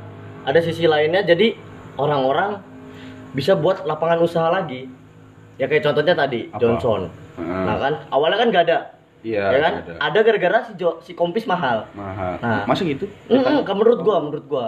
ada 0.47 0.63
sisi 0.63 0.87
lainnya 0.87 1.27
jadi 1.27 1.59
orang-orang 1.99 2.63
bisa 3.35 3.59
buat 3.59 3.83
lapangan 3.83 4.23
usaha 4.23 4.47
lagi. 4.47 4.87
Ya 5.59 5.67
kayak 5.67 5.91
contohnya 5.91 6.15
tadi 6.15 6.47
Apa? 6.55 6.61
Johnson. 6.63 7.11
Heeh. 7.35 7.63
Nah 7.67 7.77
kan 7.83 7.93
awalnya 8.15 8.39
kan 8.39 8.49
gak 8.55 8.65
ada, 8.71 8.79
Iya. 9.27 9.43
ya 9.51 9.59
kan? 9.59 9.73
ada. 9.83 9.93
Ada 9.99 10.19
gara-gara 10.23 10.59
si 10.71 10.73
Jo- 10.79 11.01
si 11.03 11.19
kompis 11.19 11.51
mahal. 11.51 11.91
Mahal. 11.99 12.39
Nah. 12.39 12.63
Masa 12.63 12.87
gitu? 12.87 13.11
Mm 13.27 13.43
-mm, 13.43 13.67
menurut 13.67 14.01
gua, 14.07 14.17
menurut 14.23 14.47
gua. 14.47 14.67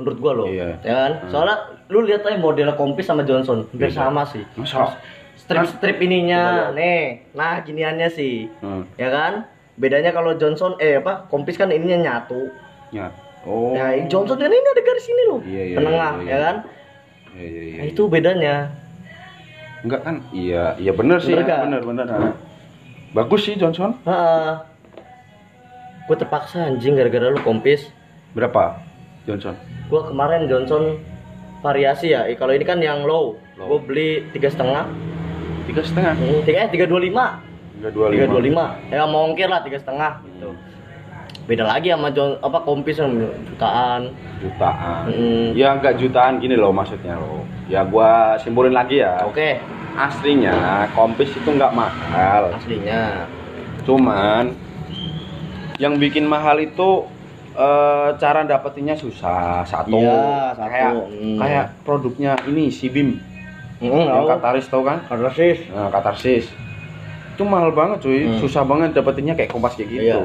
Menurut 0.00 0.18
gua 0.22 0.32
loh. 0.32 0.46
Iya. 0.48 0.78
Ya 0.86 0.94
kan? 1.04 1.12
Soalnya 1.28 1.56
lu 1.92 2.00
lihat 2.08 2.24
aja 2.24 2.38
model 2.40 2.72
kompis 2.80 3.04
sama 3.04 3.28
Johnson, 3.28 3.68
hampir 3.68 3.92
Iya. 3.92 3.98
sama 4.08 4.24
sih. 4.24 4.46
Masa? 4.56 4.96
Strip-strip 5.36 6.00
ininya, 6.00 6.72
Coba 6.72 6.76
nih. 6.80 7.02
Nah, 7.36 7.60
giniannya 7.60 8.08
sih. 8.08 8.48
Hmm. 8.64 8.88
Ya 8.96 9.12
kan? 9.12 9.57
Bedanya 9.78 10.10
kalau 10.10 10.34
Johnson 10.34 10.74
eh 10.82 10.98
apa? 10.98 11.30
Kompis 11.30 11.54
kan 11.54 11.70
ininya 11.70 11.96
nyatu. 11.96 12.50
Ya. 12.90 13.14
Oh. 13.46 13.72
Nah, 13.72 13.94
ini 13.94 14.10
Johnson 14.10 14.36
kan 14.36 14.50
ini 14.50 14.58
ada 14.60 14.82
garis 14.82 15.06
ini 15.06 15.22
loh. 15.30 15.40
Iya, 15.46 15.62
iya, 15.64 15.76
Penengah, 15.78 16.12
iya, 16.18 16.22
iya. 16.22 16.28
ya 16.28 16.38
kan? 16.42 16.56
Iya, 17.38 17.46
iya, 17.46 17.62
iya. 17.62 17.78
Nah, 17.78 17.86
itu 17.86 18.02
bedanya. 18.10 18.54
Enggak 19.86 20.00
kan? 20.02 20.16
Iya, 20.34 20.64
iya 20.82 20.92
bener 20.92 21.18
sih. 21.22 21.32
Bener 21.32 21.46
ya, 21.46 21.48
nggak? 21.48 21.60
bener 21.70 21.80
bener. 21.86 22.06
ah. 22.10 22.34
Bagus 23.14 23.40
sih 23.46 23.54
Johnson. 23.54 23.94
Heeh. 24.02 24.52
Gue 26.10 26.16
terpaksa 26.18 26.66
anjing 26.66 26.98
gara-gara 26.98 27.30
lu 27.30 27.38
kompis. 27.46 27.88
Berapa? 28.34 28.82
Johnson. 29.28 29.54
Gua 29.92 30.08
kemarin 30.08 30.48
Johnson 30.48 30.98
variasi 31.60 32.12
ya. 32.12 32.24
Eh, 32.26 32.34
Kalau 32.34 32.52
ini 32.52 32.64
kan 32.64 32.82
yang 32.82 33.04
low. 33.06 33.38
Low. 33.60 33.66
Gue 33.70 33.78
beli 33.86 34.10
tiga 34.34 34.50
setengah. 34.50 34.88
Tiga 35.68 35.84
setengah. 35.84 36.16
Hmm, 36.16 36.40
Tiga 36.42 36.58
eh 36.64 36.68
tiga 36.72 36.84
dua 36.88 37.00
lima. 37.00 37.44
Tiga 37.78 38.26
dua 38.26 38.42
lima. 38.42 38.74
Ya 38.90 39.06
mau 39.06 39.30
ongkir 39.30 39.46
lah 39.46 39.62
tiga 39.62 39.78
setengah 39.78 40.18
gitu. 40.26 40.50
beda 41.48 41.64
lagi 41.64 41.88
sama 41.88 42.12
John 42.12 42.36
apa 42.44 42.60
kompis 42.60 43.00
yang 43.00 43.16
jutaan. 43.48 44.12
Jutaan. 44.44 45.08
Mm. 45.08 45.56
ya 45.56 45.80
nggak 45.80 45.96
jutaan 45.96 46.44
gini 46.44 46.60
loh 46.60 46.74
maksudnya 46.74 47.16
loh. 47.16 47.40
Ya 47.72 47.88
gua 47.88 48.36
simpulin 48.36 48.76
lagi 48.76 49.00
ya. 49.00 49.24
Oke. 49.24 49.56
Aslinya 49.96 50.90
kompis 50.92 51.32
itu 51.32 51.48
nggak 51.48 51.72
mahal. 51.72 52.52
Aslinya. 52.52 53.24
Cuman 53.88 54.52
yang 55.80 55.96
bikin 55.96 56.28
mahal 56.28 56.60
itu 56.60 57.08
eh, 57.56 58.08
cara 58.20 58.44
dapetinnya 58.44 58.98
susah. 58.98 59.64
Satu. 59.64 59.96
Iya, 59.96 60.52
satu. 60.52 60.68
kayak 60.68 60.92
Hmm. 61.16 61.38
kayak 61.40 61.66
produknya 61.86 62.36
ini 62.44 62.68
si 62.68 62.92
Bim. 62.92 63.16
Hmm, 63.80 64.04
yang 64.04 64.26
Kataris 64.26 64.66
tau 64.68 64.84
kan? 64.84 65.00
Sih 65.32 65.70
nah, 65.70 65.88
Katarsis 65.88 66.67
itu 67.38 67.46
mahal 67.46 67.70
banget 67.70 68.02
cuy 68.02 68.26
Hmm. 68.26 68.42
susah 68.42 68.66
banget 68.66 68.90
dapetinnya 68.92 69.32
kayak 69.32 69.46
kompas 69.48 69.72
kayak 69.72 69.88
gitu 69.88 70.02
Iya. 70.04 70.18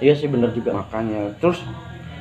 iya 0.00 0.12
sih 0.12 0.24
bener 0.26 0.48
juga 0.50 0.72
makanya 0.74 1.36
terus 1.36 1.60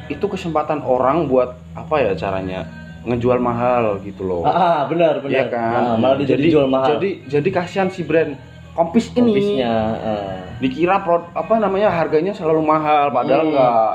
itu 0.06 0.26
kesempatan 0.26 0.84
orang 0.84 1.26
buat 1.26 1.56
apa 1.74 1.96
ya 1.98 2.12
caranya 2.14 2.68
ngejual 3.04 3.40
mahal 3.40 4.00
gitu 4.02 4.24
loh 4.24 4.44
ah 4.44 4.84
benar 4.86 5.20
benar 5.20 5.32
Iya 5.34 5.44
kan 5.48 5.80
Nah, 5.82 5.96
malah 5.96 6.16
jadi 6.20 6.44
jual 6.46 6.68
mahal 6.68 6.88
jadi 6.94 7.10
jadi 7.30 7.50
kasihan 7.54 7.88
si 7.88 8.04
brand 8.04 8.36
kompis 8.74 9.12
ini 9.12 9.32
kompisnya 9.32 9.72
ah. 9.96 10.40
dikira 10.58 11.00
prod, 11.00 11.24
apa 11.32 11.56
namanya 11.56 11.88
harganya 11.88 12.32
selalu 12.32 12.60
mahal 12.62 13.12
padahal 13.12 13.44
Hmm. 13.44 13.52
enggak 13.54 13.92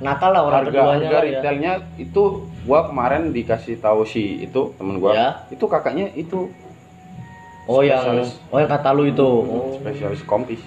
nakal 0.00 0.30
lah 0.30 0.42
orang 0.42 0.58
harga 0.60 0.70
keduanya 0.72 0.90
harga 1.04 1.14
ya. 1.14 1.22
retailnya 1.22 1.72
itu 1.96 2.22
gua 2.60 2.80
kemarin 2.84 3.30
dikasih 3.30 3.78
tahu 3.78 4.02
si 4.02 4.42
itu 4.42 4.74
temen 4.74 4.98
gua 4.98 5.10
Ya. 5.12 5.28
itu 5.48 5.62
kakaknya 5.64 6.10
itu 6.12 6.50
oh 7.66 7.80
yang 7.82 8.02
spesialis. 8.02 8.30
oh 8.50 8.58
yang 8.58 8.70
kata 8.70 8.88
lu 8.94 9.04
itu. 9.06 9.28
Oh. 9.28 9.76
spesialis 9.78 10.22
kompis. 10.26 10.62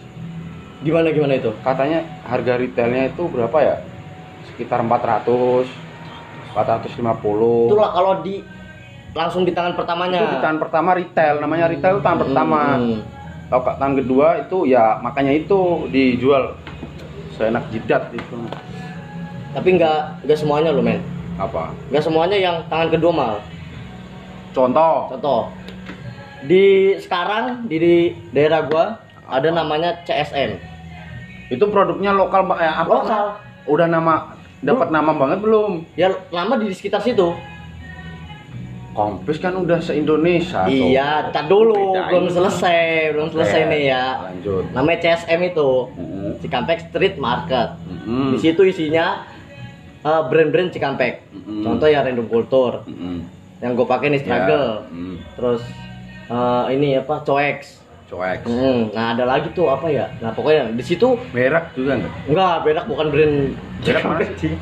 Gimana 0.83 1.09
gimana 1.11 1.39
itu? 1.39 1.51
Katanya 1.65 2.03
harga 2.27 2.59
retailnya 2.59 3.09
itu 3.09 3.23
berapa 3.27 3.57
ya? 3.59 3.75
Sekitar 4.51 4.83
400 4.85 5.67
450 6.55 7.67
itulah 7.67 7.91
kalau 7.91 8.23
di 8.23 8.39
langsung 9.11 9.43
di 9.43 9.51
tangan 9.51 9.75
pertamanya. 9.75 10.23
Itu 10.23 10.39
di 10.39 10.39
tangan 10.39 10.59
pertama 10.63 10.89
retail 10.95 11.35
namanya 11.43 11.65
retail 11.67 11.99
itu 11.99 12.03
tangan 12.03 12.19
pertama. 12.23 12.59
Hmm. 12.79 12.99
kalau 13.45 13.61
ke 13.61 13.71
tangan 13.77 13.95
kedua 14.01 14.27
itu 14.41 14.57
ya 14.65 14.97
makanya 15.03 15.33
itu 15.35 15.85
dijual. 15.91 16.55
Seenak 17.35 17.67
jidat 17.67 18.07
itu. 18.15 18.35
Tapi 19.51 19.67
nggak 19.75 20.23
nggak 20.23 20.39
semuanya 20.39 20.71
lo 20.71 20.79
men. 20.79 21.03
Apa? 21.35 21.75
Nggak 21.91 22.03
semuanya 22.07 22.37
yang 22.39 22.63
tangan 22.71 22.87
kedua 22.87 23.11
mal 23.11 23.35
contoh. 24.55 25.11
Contoh 25.11 25.41
di 26.45 26.95
sekarang 27.01 27.65
di, 27.65 27.77
di 27.81 27.95
daerah 28.31 28.65
gua 28.65 29.01
ada 29.25 29.49
namanya 29.49 30.05
CSM 30.05 30.75
itu 31.49 31.65
produknya 31.69 32.13
lokal 32.13 32.49
eh, 32.57 32.65
apa? 32.65 32.89
Lokal. 32.89 33.25
Udah 33.69 33.87
nama 33.89 34.33
dapat 34.61 34.89
nama 34.89 35.11
banget 35.13 35.39
belum? 35.45 35.85
Ya 35.93 36.13
lama 36.33 36.57
di 36.57 36.73
sekitar 36.73 37.01
situ. 37.01 37.33
Kompis 38.95 39.43
kan 39.43 39.51
udah 39.59 39.83
se 39.83 39.91
Indonesia 39.91 40.71
iya 40.71 41.27
tak 41.27 41.51
dulu 41.51 41.99
belum 41.99 42.31
selesai 42.31 43.11
belum 43.11 43.27
selesai 43.27 43.67
nih 43.67 43.81
ya. 43.91 44.05
lanjut. 44.31 44.63
Namanya 44.71 44.97
CSM 45.03 45.39
itu. 45.51 45.69
Mm-mm. 45.99 46.31
Cikampek 46.39 46.79
Street 46.89 47.19
Market. 47.19 47.75
Mm-mm. 47.85 48.33
di 48.33 48.37
situ 48.39 48.63
isinya 48.63 49.27
uh, 50.01 50.23
brand-brand 50.31 50.71
Cikampek. 50.71 51.27
Mm-mm. 51.29 51.67
contoh 51.67 51.91
ya 51.91 52.01
Random 52.07 52.25
Culture. 52.31 52.87
Mm-mm. 52.87 53.27
yang 53.59 53.75
gue 53.75 53.87
pakai 53.87 54.07
nih 54.15 54.21
Struggle. 54.23 54.87
Ya. 54.87 54.95
Mm. 54.95 55.15
terus 55.35 55.61
uh, 56.29 56.65
ini 56.71 56.97
apa 56.99 57.21
Coex. 57.21 57.81
Coex. 58.05 58.45
Mm, 58.45 58.93
nah 58.93 59.17
ada 59.17 59.25
lagi 59.25 59.49
tuh 59.57 59.65
apa 59.69 59.89
ya? 59.89 60.09
Nah 60.21 60.29
pokoknya 60.33 60.73
di 60.73 60.83
situ 60.85 61.17
merek 61.33 61.73
juga 61.73 61.97
enggak 61.97 62.13
enggak 62.29 62.55
berak 62.61 62.85
bukan 62.85 63.07
brand 63.09 63.35
Berak 63.81 64.03
mana 64.05 64.25
sih? 64.37 64.53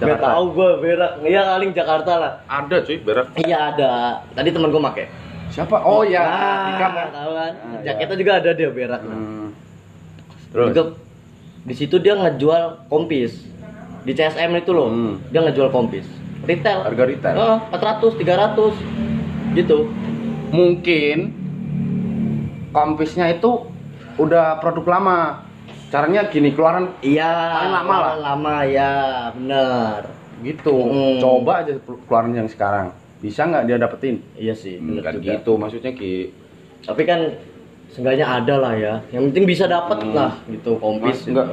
Jakarta. 0.00 0.04
Nggak 0.04 0.20
tahu 0.20 0.44
gue 0.56 0.70
berak. 0.80 1.12
Iya 1.24 1.42
paling 1.56 1.70
Jakarta 1.76 2.12
lah. 2.16 2.32
Ada 2.48 2.76
cuy 2.84 2.96
merek 3.04 3.26
iya 3.44 3.58
ada. 3.72 3.90
Tadi 4.32 4.48
teman 4.48 4.68
gue 4.72 4.82
make. 4.82 5.04
Siapa? 5.50 5.76
Oh 5.82 6.06
ya 6.06 6.22
ah, 6.24 6.66
Dika 6.72 6.88
kan? 6.88 7.08
tahu 7.10 7.30
kan? 7.34 7.52
Ah, 7.58 7.80
jaketnya 7.82 8.14
iya. 8.14 8.20
juga 8.22 8.32
ada 8.38 8.50
dia 8.54 8.70
berak. 8.70 9.00
Nah. 9.02 9.16
Hmm. 9.18 9.48
terus? 10.54 10.66
Juga 10.72 10.82
di 11.60 11.74
situ 11.76 11.96
dia 12.00 12.14
ngejual 12.16 12.88
kompis. 12.88 13.44
Di 14.00 14.12
CSM 14.16 14.56
itu 14.56 14.72
loh 14.72 14.88
Hmm. 14.88 15.14
dia 15.28 15.44
ngejual 15.44 15.68
kompis. 15.68 16.08
Retail. 16.48 16.80
Harga 16.86 17.04
retail. 17.04 17.36
Oh, 17.36 17.56
400 17.76 18.16
300 18.16 18.72
gitu 19.52 19.90
mungkin 20.50 21.18
kompisnya 22.70 23.30
itu 23.30 23.66
udah 24.16 24.58
produk 24.58 24.86
lama. 24.90 25.18
Caranya 25.90 26.22
gini 26.24 26.54
keluaran 26.54 26.94
iya 27.00 27.26
Paling 27.50 27.72
lama 27.74 27.94
lah. 27.96 28.14
lama 28.16 28.56
ya 28.62 28.92
bener. 29.34 30.00
Gitu. 30.40 30.70
Hmm. 30.72 31.18
coba 31.18 31.60
aja 31.60 31.74
keluaran 31.82 32.32
yang 32.32 32.46
sekarang. 32.46 32.94
Bisa 33.18 33.44
nggak 33.44 33.64
dia 33.64 33.76
dapetin? 33.76 34.22
Iya 34.34 34.54
sih 34.54 34.78
Hmm, 34.78 34.94
bener 34.94 35.02
kan 35.02 35.12
juga. 35.16 35.26
gitu 35.34 35.52
maksudnya 35.54 35.92
ki 35.92 36.30
tapi 36.80 37.04
kan 37.04 37.20
seenggaknya 37.88 38.24
ada 38.24 38.54
lah 38.56 38.72
ya. 38.72 38.94
Yang 39.10 39.22
penting 39.28 39.44
bisa 39.46 39.64
dapat 39.66 39.98
Hmm. 40.00 40.14
lah 40.14 40.32
gitu 40.46 40.78
kompis 40.78 41.20
Mas, 41.20 41.28
enggak 41.28 41.46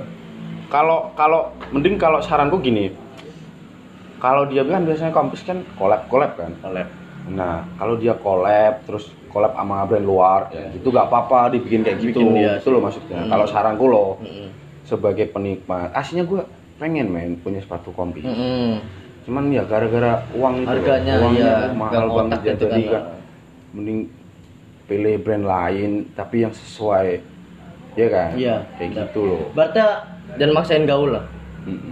kalau 0.68 1.12
kalau 1.14 1.42
mending 1.72 1.98
kalau 1.98 2.20
saranku 2.20 2.60
gini. 2.60 2.94
Kalau 4.18 4.46
dia 4.46 4.62
kan 4.64 4.82
biasanya 4.82 5.12
kompis 5.12 5.42
kan 5.42 5.66
collab 5.74 6.06
collab 6.08 6.34
kan. 6.36 6.54
Collab 6.60 6.88
nah 7.28 7.68
kalau 7.76 8.00
dia 8.00 8.16
collab 8.16 8.84
terus 8.88 9.12
collab 9.28 9.54
sama 9.54 9.84
brand 9.84 10.08
luar 10.08 10.42
ya. 10.50 10.72
gitu 10.72 10.88
nggak 10.90 11.08
apa-apa 11.12 11.54
dibikin 11.54 11.84
kayak 11.84 12.00
gitu. 12.00 12.20
Bikin 12.24 12.28
dia 12.40 12.54
itu 12.58 12.70
loh 12.72 12.82
maksudnya. 12.82 13.20
Hmm. 13.24 13.30
kalau 13.30 13.46
saranku 13.46 13.86
loh 13.88 14.12
Mm-mm. 14.24 14.50
sebagai 14.88 15.26
penikmat 15.30 15.92
aslinya 15.92 16.24
gue 16.24 16.42
pengen 16.80 17.12
main 17.12 17.36
punya 17.44 17.60
sepatu 17.60 17.92
kompis 17.92 18.24
Mm-mm. 18.24 18.80
cuman 19.28 19.52
ya 19.52 19.68
gara-gara 19.68 20.24
uang 20.32 20.63
itu 20.63 20.68
loh, 20.68 20.72
harganya 20.72 21.13
uangnya 21.20 21.44
ya 21.44 21.56
tuh 21.60 21.76
mahal 21.76 21.92
nggak 21.92 22.16
banget 22.16 22.40
ya. 22.40 22.54
itu 22.56 22.66
jadi 22.66 22.82
kan. 22.88 22.92
kan 22.96 23.04
mending 23.76 24.00
pilih 24.88 25.16
brand 25.20 25.44
lain 25.44 25.92
tapi 26.16 26.48
yang 26.48 26.54
sesuai. 26.56 27.20
Ya 28.00 28.08
kan? 28.08 28.30
Iya, 28.40 28.56
kayak 28.80 28.90
gitu 28.94 29.20
loh. 29.26 29.44
Berarti 29.52 29.84
dan 30.40 30.50
maksain 30.56 30.88
gaul 30.88 31.12
lah 31.12 31.26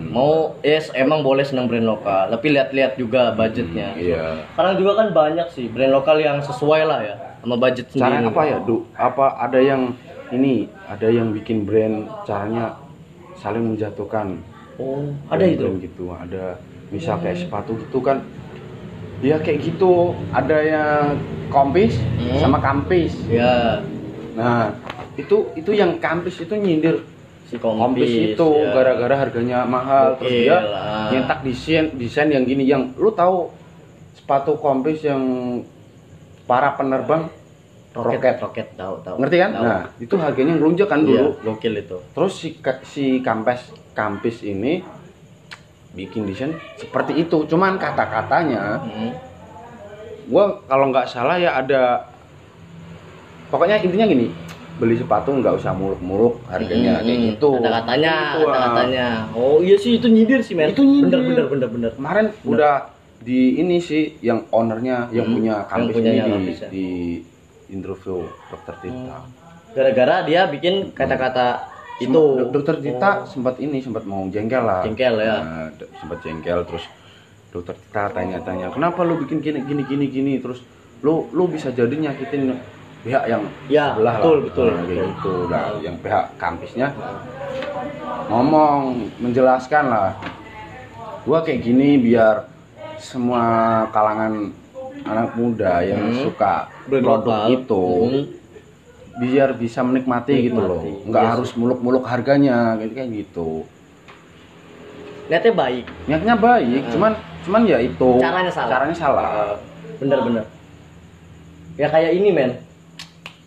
Mau 0.10 0.56
yes 0.64 0.88
emang 0.96 1.20
boleh 1.20 1.44
senang 1.44 1.68
brand 1.68 1.84
lokal 1.84 2.32
tapi 2.32 2.56
lihat-lihat 2.56 2.96
juga 2.96 3.36
budgetnya. 3.36 3.92
iya. 3.96 4.48
Sekarang 4.56 4.80
juga 4.80 4.92
kan 5.04 5.08
banyak 5.12 5.48
sih 5.52 5.68
brand 5.68 5.92
lokal 5.92 6.18
yang 6.18 6.40
sesuai 6.40 6.82
lah 6.88 7.00
ya 7.04 7.16
sama 7.44 7.60
budget 7.60 7.92
sendiri. 7.92 8.02
caranya 8.02 8.30
apa 8.32 8.42
ya 8.48 8.58
du? 8.64 8.88
Apa 8.96 9.26
ada 9.38 9.60
yang 9.60 9.92
ini 10.32 10.72
ada 10.88 11.08
yang 11.12 11.36
bikin 11.36 11.68
brand 11.68 12.08
caranya 12.24 12.80
saling 13.36 13.76
menjatuhkan? 13.76 14.40
Oh 14.80 15.12
ada 15.28 15.44
itu? 15.44 15.68
Brand 15.68 15.80
gitu 15.84 16.06
ada. 16.10 16.56
Misal 16.88 17.20
kayak 17.20 17.44
sepatu 17.44 17.76
gitu 17.76 18.00
kan 18.00 18.24
dia 19.20 19.36
kayak 19.40 19.60
gitu. 19.60 20.16
Ada 20.32 20.58
yang 20.64 21.02
kompis 21.52 22.00
Hmm. 22.16 22.40
sama 22.40 22.58
kampis. 22.64 23.12
Ya. 23.28 23.84
Nah 24.40 24.72
itu 25.16 25.52
itu 25.56 25.72
yang 25.72 26.00
kampis 26.00 26.40
itu 26.40 26.56
nyindir 26.56 27.04
si 27.46 27.56
kompis 27.56 27.78
kompis, 27.78 28.12
itu 28.34 28.48
ya. 28.58 28.74
gara-gara 28.74 29.16
harganya 29.20 29.60
mahal 29.64 30.18
terus 30.18 30.28
Oke 30.28 30.42
dia 30.44 30.58
lah. 30.60 31.08
nyetak 31.10 31.40
desain 31.42 31.86
desain 31.94 32.28
yang 32.28 32.42
gini 32.42 32.64
yang 32.64 32.90
lu 32.96 33.12
tahu 33.12 33.54
sepatu 34.14 34.58
kompis 34.58 35.02
yang 35.02 35.22
para 36.44 36.74
penerbang 36.74 37.30
roket 37.92 38.18
roket. 38.18 38.36
roket 38.40 38.68
tahu 38.74 38.98
tahu 39.00 39.16
ngerti 39.20 39.38
kan 39.40 39.52
Tahu. 39.52 39.64
nah 39.64 39.82
itu 39.96 40.14
harganya 40.16 40.54
ngelunjak 40.56 40.88
kan 40.88 41.00
Iya, 41.00 41.08
dulu 41.08 41.30
gokil 41.46 41.74
itu 41.76 41.98
terus 42.12 42.34
si 42.34 42.48
si 42.84 43.06
kampes 43.20 43.62
kampis 43.94 44.42
ini 44.42 44.82
bikin 45.94 46.26
desain 46.26 46.52
seperti 46.76 47.16
itu 47.20 47.46
cuman 47.46 47.78
kata-katanya 47.78 48.82
Hmm. 48.82 49.12
gua 50.26 50.60
kalau 50.66 50.90
nggak 50.90 51.06
salah 51.06 51.38
ya 51.38 51.56
ada 51.56 52.10
pokoknya 53.48 53.80
intinya 53.80 54.04
gini 54.04 54.28
beli 54.76 54.96
sepatu 54.96 55.32
nggak 55.32 55.56
usah 55.56 55.72
muluk-muluk 55.72 56.44
harganya 56.46 57.00
Hmm, 57.00 57.06
kayak 57.06 57.16
hmm. 57.16 57.28
gitu 57.30 57.50
kata-katanya 57.56 58.14
Gitu, 58.14 58.40
ah. 58.40 58.46
kata-katanya 58.46 59.08
oh 59.32 59.58
iya 59.60 59.76
sih 59.76 59.92
itu 59.96 60.08
nyindir 60.08 60.40
sih 60.40 60.54
men 60.54 60.70
Itu 60.70 60.84
nyindir. 60.84 61.16
bener 61.16 61.24
bener 61.24 61.46
bener 61.48 61.70
bener 61.70 61.92
kemarin 61.94 62.26
udah 62.44 62.76
di 63.18 63.40
ini 63.56 63.80
sih 63.80 64.20
yang 64.20 64.44
ownernya 64.50 65.10
yang 65.10 65.26
Hmm, 65.26 65.36
punya 65.36 65.56
kampus 65.66 65.96
ini 65.96 66.12
di, 66.12 66.20
ya. 66.54 66.68
di 66.68 66.88
interview 67.68 68.22
dokter 68.46 68.76
Tita. 68.80 69.18
gara-gara 69.72 70.16
dia 70.22 70.46
bikin 70.46 70.92
kata-kata 70.92 71.68
itu 71.98 72.12
Dok- 72.12 72.52
dokter 72.52 72.76
Tita 72.78 73.12
Oh. 73.18 73.26
sempat 73.26 73.56
ini 73.58 73.80
sempat 73.80 74.04
mau 74.04 74.24
jengkel 74.26 74.60
lah. 74.62 74.84
Jengkel, 74.84 75.16
ya. 75.18 75.36
Nah, 75.38 75.68
sempat 75.96 76.20
jengkel 76.20 76.60
terus 76.64 76.84
dokter 77.50 77.74
Tita 77.74 78.12
tanya-tanya 78.12 78.68
kenapa 78.70 79.02
lu 79.02 79.16
bikin 79.18 79.40
gini 79.40 79.64
gini 79.64 79.84
gini 79.84 80.06
gini 80.06 80.34
terus 80.38 80.60
lu 81.00 81.32
lu 81.32 81.48
bisa 81.48 81.70
jadi 81.70 81.92
nyakitin 81.92 82.52
pihak 83.06 83.24
yang 83.30 83.44
Ya, 83.70 83.94
sebelah 83.94 84.16
betul, 84.18 84.34
lah. 84.34 84.44
betul, 84.44 84.66
Nah, 84.66 84.74
kayak 84.76 84.90
betul. 84.90 85.08
gitu 85.14 85.34
lah 85.46 85.66
yang 85.78 85.96
pihak 86.02 86.26
kampusnya 86.36 86.88
ngomong 88.26 88.80
menjelaskan 89.16 89.86
lah 89.86 90.10
gua 91.22 91.46
kayak 91.46 91.62
gini 91.62 92.02
biar 92.02 92.50
semua 92.98 93.44
kalangan 93.88 94.50
anak 95.06 95.38
muda 95.38 95.86
yang 95.86 96.10
Hmm. 96.10 96.26
suka 96.26 96.74
Brand 96.84 97.06
produk 97.06 97.22
lokal. 97.22 97.48
itu 97.54 97.86
Hmm. 97.86 98.24
biar 99.16 99.50
bisa 99.54 99.80
menikmati, 99.80 100.34
gitu 100.44 100.58
loh 100.58 100.82
Menikmati, 100.82 101.08
nggak 101.08 101.24
iya 101.24 101.32
harus 101.32 101.52
muluk-muluk 101.54 102.04
harganya 102.04 102.74
kayak 102.76 102.94
kayak 102.96 103.10
gitu 103.16 103.70
Niatnya 105.26 105.54
baik. 105.56 105.86
niatnya 106.06 106.36
baik 106.36 106.82
Hmm. 106.82 106.92
cuman 106.92 107.12
cuman 107.42 107.62
ya 107.64 107.78
itu 107.80 108.10
Caranya 108.18 108.50
salah. 108.52 108.70
caranya 108.72 108.96
salah 108.96 109.30
Bener-bener. 109.96 110.44
Ya 111.76 111.88
kayak 111.88 112.12
ini 112.12 112.28
men. 112.30 112.52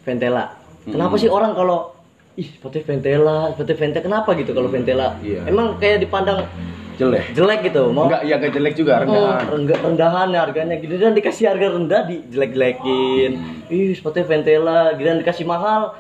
Ventela. 0.09 0.45
Kenapa 0.85 1.13
Hmm. 1.13 1.21
sih 1.21 1.29
orang 1.29 1.53
kalau 1.53 1.93
ih 2.35 2.49
seperti 2.49 2.81
Ventela, 2.81 3.53
seperti 3.53 3.73
Ventela 3.77 4.01
kenapa 4.03 4.33
gitu 4.33 4.51
kalau 4.51 4.67
Ventela? 4.67 5.21
Iya. 5.21 5.45
Emang 5.45 5.77
kayak 5.77 6.01
dipandang 6.01 6.49
jelek 6.97 7.31
jelek 7.31 7.61
gitu. 7.63 7.93
Mau 7.93 8.09
enggak 8.09 8.23
ya 8.25 8.35
enggak 8.35 8.53
jelek 8.53 8.75
juga 8.75 8.93
Oh, 8.97 9.01
rendahan 9.05 9.45
rendah- 9.47 9.81
rendahan 9.85 10.29
harganya 10.35 10.75
gitu 10.77 10.97
dan 10.97 11.13
dikasih 11.13 11.45
harga 11.47 11.67
rendah 11.71 12.03
di 12.05 12.17
jelek-jelekin. 12.27 13.31
Ih, 13.69 13.93
seperti 13.93 14.25
Ventela, 14.25 14.97
gitu 14.97 15.07
dan 15.07 15.21
dikasih 15.21 15.45
mahal. 15.45 15.93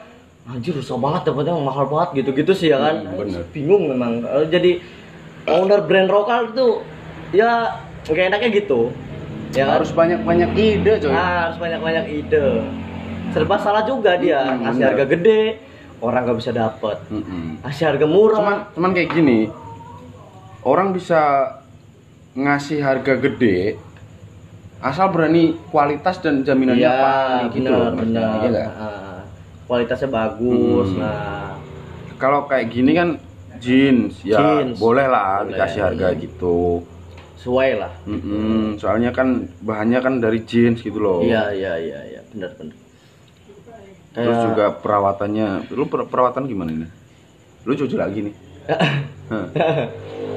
Anjir 0.49 0.73
rusak 0.73 0.97
banget 0.97 1.29
dapetnya 1.29 1.53
mahal 1.55 1.85
banget 1.87 2.25
gitu-gitu 2.25 2.57
sih 2.57 2.73
ya 2.73 2.81
kan. 2.81 3.05
Hmm, 3.05 3.21
bener. 3.21 3.44
Bingung 3.53 3.85
memang. 3.87 4.25
Jadi 4.49 4.81
owner 5.44 5.85
brand 5.85 6.09
lokal 6.09 6.49
itu 6.49 6.81
ya 7.31 7.77
kayak 8.03 8.33
enaknya 8.33 8.49
gitu. 8.57 8.88
Ya 9.51 9.64
kan? 9.64 9.81
harus 9.81 9.92
banyak-banyak 9.92 10.51
ide 10.55 10.92
coy 10.99 11.09
Nah, 11.09 11.49
harus 11.49 11.57
banyak-banyak 11.57 12.05
ide. 12.11 12.47
Serba 13.28 13.56
salah 13.56 13.82
juga 13.82 14.16
dia, 14.16 14.40
Hmm, 14.40 14.62
ngasih 14.62 14.74
bener. 14.74 14.88
harga 14.90 15.04
gede, 15.06 15.40
orang 15.98 16.20
nggak 16.24 16.38
bisa 16.38 16.50
dapet. 16.50 16.96
Mm-mm. 17.08 17.44
Ngasih 17.60 17.84
harga 17.86 18.06
murah. 18.06 18.38
cuman 18.38 18.56
cuman 18.72 18.90
kayak 18.92 19.10
gini 19.12 19.38
orang 20.60 20.88
bisa 20.90 21.20
ngasih 22.34 22.78
harga 22.78 23.14
gede 23.16 23.78
asal 24.78 25.10
berani 25.10 25.58
kualitas 25.68 26.18
dan 26.18 26.40
jaminannya 26.40 26.78
Iya, 26.78 26.92
apa 26.94 27.12
gitu 27.50 27.66
loh 27.66 27.90
benar, 27.90 27.90
maksudnya, 27.90 28.20
benar. 28.20 28.30
iya 28.36 28.48
nggak? 28.48 28.68
Ah, 28.70 29.20
kualitasnya 29.66 30.08
bagus. 30.08 30.88
Hmm. 30.88 31.00
Nah, 31.00 31.50
kalau 32.16 32.40
kayak 32.44 32.66
gini 32.68 32.92
kan 32.92 33.08
jeans 33.58 34.22
ya 34.22 34.38
Jeans. 34.38 34.78
boleh 34.78 35.04
lah 35.04 35.42
Boleh. 35.42 35.50
dikasih 35.52 35.80
harga 35.82 36.06
Hmm. 36.08 36.18
gitu 36.20 36.58
sesuai 37.34 37.70
lah. 37.76 37.92
Mm-mm, 38.04 38.76
soalnya 38.76 39.10
kan 39.10 39.28
bahannya 39.60 39.98
kan 39.98 40.14
dari 40.18 40.42
jeans 40.42 40.78
gitu 40.78 40.96
loh 40.96 41.20
Iya, 41.20 41.50
iya, 41.50 41.72
iya, 41.76 41.98
iya, 42.08 42.20
benar, 42.28 42.54
benar. 42.54 42.74
Terus 44.18 44.35
Kayak- 44.35 44.46
juga 44.48 44.64
perawatannya 44.76 45.46
lu 45.70 45.85
per- 45.85 46.07
perawatan 46.07 46.42
gimana 46.44 46.70
ini 46.72 46.87
lu 47.62 47.72
cuci 47.72 47.94
lagi 47.94 48.18
nih 48.22 48.35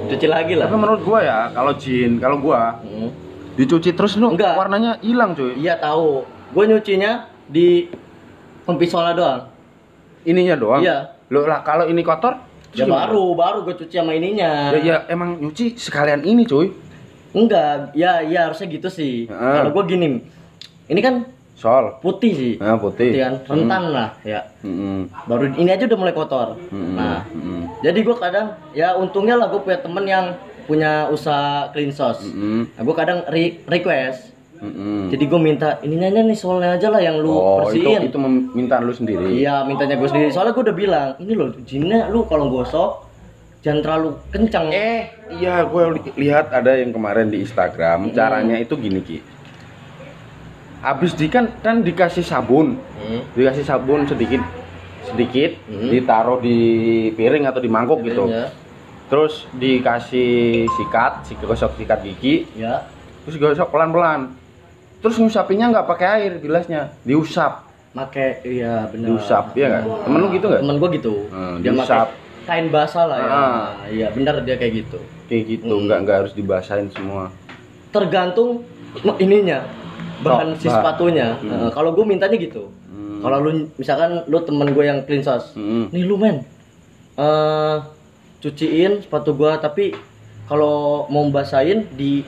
cuci 0.07 0.27
lagi 0.27 0.53
lah. 0.53 0.65
tapi 0.65 0.75
menurut 0.77 1.01
gua 1.01 1.19
ya 1.19 1.37
kalau 1.49 1.73
jeans 1.73 2.17
kalau 2.17 2.37
gua 2.37 2.79
Hmm. 2.79 3.09
dicuci 3.53 3.91
terus 3.91 4.15
lu 4.15 4.29
Enggak. 4.29 4.55
warnanya 4.55 4.97
hilang 4.99 5.33
cuy 5.33 5.53
Iya 5.55 5.75
tahu. 5.77 6.23
Gue 6.51 6.63
nyucinya 6.65 7.11
di 7.45 7.87
pempisola 8.61 9.11
doang. 9.11 9.47
ininya 10.21 10.53
doang 10.53 10.79
Iya. 10.79 11.15
Loh 11.27 11.43
lah 11.43 11.59
kalau 11.61 11.85
ini 11.85 12.01
kotor 12.01 12.37
Ya 12.71 12.85
baru, 12.85 13.33
baru 13.33 13.63
gue 13.63 13.75
cuci 13.75 13.91
sama 13.93 14.13
ininya. 14.13 14.71
ya, 14.71 14.79
ya 14.79 14.95
emang 15.07 15.35
nyuci 15.37 15.75
sekalian 15.75 16.21
ini 16.21 16.45
cuy 16.45 16.71
Enggak, 17.31 17.91
ya, 17.93 18.19
ya 18.21 18.45
harusnya 18.45 18.67
gitu 18.69 18.87
sih. 18.87 19.23
Heeh. 19.25 19.55
Kalau 19.57 19.71
gue 19.73 19.83
gini, 19.87 20.19
ini 20.85 20.99
kan 20.99 21.23
sol 21.61 22.01
putih 22.01 22.33
sih, 22.33 22.53
nah 22.57 22.73
putih 22.75 23.13
putih 23.13 23.21
kan, 23.21 23.33
rentan 23.45 23.83
lah, 23.87 24.09
ya. 24.25 24.41
Mm-mm. 24.59 25.05
Baru 25.29 25.53
ini 25.53 25.69
aja 25.69 25.85
udah 25.85 25.99
mulai 25.99 26.11
kotor. 26.11 26.57
Mm-mm. 26.67 26.97
Nah, 26.97 27.21
Mm-mm. 27.29 27.61
jadi 27.79 27.99
gue 28.01 28.15
kadang, 28.17 28.47
ya 28.73 28.97
untungnya 28.97 29.37
lah 29.37 29.45
gue 29.47 29.61
punya 29.61 29.77
temen 29.77 30.01
yang 30.03 30.25
punya 30.65 31.05
usaha 31.07 31.69
clean 31.69 31.93
sauce. 31.93 32.25
Mm-mm. 32.25 32.73
Nah, 32.73 32.81
gue 32.81 32.95
kadang 32.97 33.21
re- 33.27 33.61
request. 33.63 34.33
Mm-mm. 34.57 35.09
Jadi 35.09 35.23
gue 35.25 35.39
minta 35.39 35.77
ininya 35.81 36.05
aja 36.07 36.21
nih 36.21 36.37
soalnya 36.37 36.77
aja 36.77 36.87
lah 36.89 36.97
yang 36.97 37.17
lu 37.17 37.29
oh 37.29 37.65
itu 37.67 37.81
bersihin. 37.81 38.01
itu 38.05 38.17
meminta 38.17 38.77
lu 38.77 38.93
sendiri 38.93 39.25
Iya, 39.31 39.65
mintanya 39.65 39.97
gue 39.97 40.05
sendiri. 40.05 40.29
Soalnya 40.29 40.53
gue 40.53 40.63
udah 40.65 40.77
bilang, 40.77 41.09
ini 41.17 41.33
loh, 41.33 41.49
jinnya 41.61 42.05
lu 42.07 42.25
kalau 42.25 42.45
gosok 42.47 43.09
jangan 43.61 43.81
terlalu 43.81 44.09
kencang. 44.29 44.69
Eh, 44.69 45.09
iya 45.31 45.61
gue 45.61 45.83
li- 45.93 46.13
lihat 46.19 46.49
ada 46.49 46.73
yang 46.73 46.89
kemarin 46.89 47.29
di 47.29 47.41
Instagram. 47.41 48.09
Hmm. 48.09 48.13
Caranya 48.13 48.57
itu 48.57 48.73
gini 48.73 49.01
ki. 49.01 49.17
Habis 50.81 51.13
di 51.13 51.29
kan 51.29 51.45
kan 51.61 51.79
dikasih 51.79 52.25
sabun, 52.25 52.73
Hmm. 52.97 53.21
dikasih 53.31 53.61
sabun 53.61 54.03
sedikit 54.03 54.41
sedikit, 55.03 55.57
Hmm. 55.65 55.89
ditaruh 55.89 56.39
di 56.39 56.57
piring 57.11 57.45
atau 57.45 57.57
di 57.57 57.67
mangkok 57.67 58.01
gitu. 58.01 58.25
Ya, 58.27 58.49
Terus 59.05 59.43
dikasih 59.51 60.63
sikat, 60.65 61.27
si 61.27 61.35
gosok 61.35 61.75
sikat 61.75 61.99
gigi, 61.99 62.47
ya. 62.55 62.87
terus 63.21 63.35
gosok 63.35 63.67
pelan-pelan. 63.67 64.31
Terus 64.97 65.19
ngusapinnya 65.19 65.67
nggak 65.67 65.83
pakai 65.85 66.07
air 66.15 66.31
gelasnya, 66.39 66.95
diusap, 67.03 67.67
Make, 67.91 68.39
iya 68.41 68.87
benar. 68.87 69.07
diusap, 69.11 69.51
ya 69.51 69.67
nggak? 69.67 69.83
Temen 70.07 70.15
lu 70.15 70.27
gitu 70.31 70.45
nggak? 70.47 70.61
Temen 70.63 70.75
gue 70.79 70.89
gitu. 70.95 71.13
Hmm, 71.27 71.55
dia 71.59 71.75
diusap. 71.75 72.07
pakai 72.07 72.47
kain 72.47 72.67
basah 72.71 73.03
lah 73.03 73.17
ya. 73.19 73.27
Ah. 73.27 73.65
Iya, 73.85 74.07
benar 74.15 74.35
dia 74.41 74.55
kayak 74.55 74.73
gitu. 74.79 74.99
Kayak 75.27 75.43
gitu, 75.49 75.73
Hmm. 75.75 75.83
nggak 75.85 75.97
nggak 76.07 76.17
harus 76.23 76.31
dibasahin 76.31 76.87
semua. 76.89 77.35
Tergantung 77.91 78.63
ininya, 79.19 79.59
bahan 80.23 80.49
si 80.55 80.67
sepatunya. 80.67 81.35
Hmm. 81.37 81.49
Nah, 81.59 81.69
kalau 81.69 81.91
gue 81.91 82.03
mintanya 82.03 82.35
gitu. 82.35 82.69
Hmm. 82.87 83.19
Kalau 83.19 83.37
lu 83.39 83.49
misalkan 83.75 84.25
lu 84.25 84.41
temen 84.41 84.67
gue 84.67 84.83
yang 84.83 85.01
clean 85.03 85.21
sauce, 85.21 85.53
Mm-mm. 85.53 85.89
nih 85.89 86.03
lu 86.03 86.15
men, 86.15 86.41
eh 87.13 87.77
cuciin 88.39 88.97
sepatu 88.99 89.31
gua 89.31 89.55
tapi 89.55 89.93
kalau 90.45 91.05
mau 91.05 91.21
basahin 91.29 91.85
di 91.91 92.25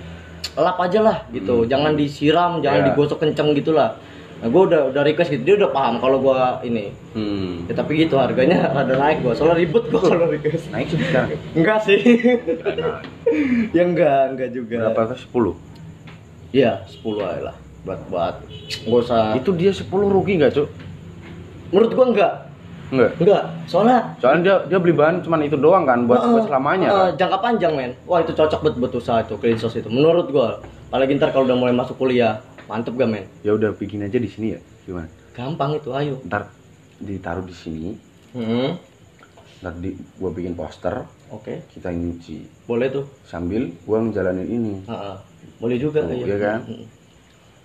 lap 0.54 0.78
aja 0.78 1.02
lah 1.02 1.18
gitu, 1.30 1.66
Hmm. 1.66 1.68
jangan 1.68 1.92
disiram, 1.94 2.62
jangan 2.62 2.80
Ya. 2.80 2.88
digosok 2.88 3.18
kenceng 3.20 3.54
gitulah. 3.54 3.98
Nah, 4.38 4.48
gue 4.48 4.62
udah 4.62 4.92
udah 4.92 5.02
request 5.02 5.32
gitu, 5.32 5.44
dia 5.44 5.56
udah 5.58 5.72
paham 5.72 5.98
kalau 5.98 6.20
gua 6.20 6.62
ini. 6.62 6.94
Hmm. 7.12 7.66
Ya, 7.66 7.74
tapi 7.74 7.98
gitu 7.98 8.14
harganya 8.16 8.68
rada 8.76 8.94
naik 8.94 9.24
gua, 9.24 9.34
soalnya 9.34 9.58
ribet 9.58 9.90
gua 9.90 10.02
kalau 10.04 10.30
request. 10.30 10.70
Naik 10.70 10.88
sih 10.88 11.00
sekarang. 11.00 11.30
Enggak 11.56 11.80
sih. 11.82 12.00
Ya 13.74 13.82
enggak, 13.82 14.22
enggak 14.30 14.50
juga. 14.54 14.94
berapa 14.94 15.18
10? 15.18 15.58
Iya, 16.54 16.86
10 16.86 17.18
aja 17.26 17.42
lah. 17.50 17.56
Buat 17.84 18.00
buat 18.08 18.36
enggak 18.84 19.02
usah. 19.04 19.24
Itu 19.36 19.52
dia 19.54 19.72
10 19.72 19.86
rugi 20.08 20.40
nggak, 20.40 20.52
Cuk? 20.54 20.68
Menurut 21.70 21.92
gua 21.92 22.06
enggak. 22.08 22.34
Enggak. 22.90 23.12
Enggak, 23.18 23.44
soalnya 23.66 23.98
Soalnya 24.18 24.40
dia 24.40 24.56
dia 24.70 24.78
beli 24.78 24.94
bahan 24.94 25.20
cuman 25.20 25.40
itu 25.42 25.58
doang 25.58 25.84
kan 25.84 26.06
buat, 26.06 26.22
buat 26.22 26.44
Eh, 26.44 26.48
selamanya. 26.48 26.88
eh, 26.88 26.94
kan? 26.94 27.10
jangka 27.18 27.38
panjang 27.40 27.74
men 27.74 27.92
wah 28.06 28.22
itu 28.22 28.32
cocok 28.32 28.60
buat 28.62 28.76
buat 28.78 28.94
usaha 28.94 29.20
itu 29.20 29.34
clean 29.36 29.58
sauce 29.58 29.76
itu 29.76 29.90
menurut 29.90 30.30
gua 30.30 30.62
apalagi 30.88 31.18
ntar 31.18 31.34
kalau 31.34 31.44
udah 31.44 31.58
mulai 31.58 31.74
masuk 31.74 31.98
kuliah 31.98 32.38
mantep 32.64 32.94
gak 32.94 33.10
men 33.10 33.26
Ya 33.42 33.52
udah 33.52 33.74
bikin 33.74 34.00
aja 34.00 34.16
di 34.16 34.30
sini 34.30 34.54
ya. 34.54 34.60
Gimana? 34.84 35.10
gampang 35.34 35.74
itu 35.74 35.90
ayo 35.92 36.22
Ntar 36.24 36.46
ditaruh 37.00 37.42
di 37.42 37.52
sini, 37.52 37.98
hmm. 38.32 38.70
ntar 39.60 39.74
di 39.76 39.92
gua 40.16 40.30
bikin 40.30 40.54
poster, 40.54 41.02
oke 41.28 41.66
kita 41.68 41.90
nyuci 41.90 42.46
boleh 42.64 42.88
tuh 42.88 43.10
sambil 43.26 43.74
gua 43.84 44.00
ngejalanin 44.00 44.46
ini. 44.46 44.74
Heeh. 44.86 45.16
boleh 45.58 45.76
juga 45.76 46.00
Oh, 46.00 46.14
iya 46.14 46.38
kan? 46.38 46.60
Mm. 46.64 46.86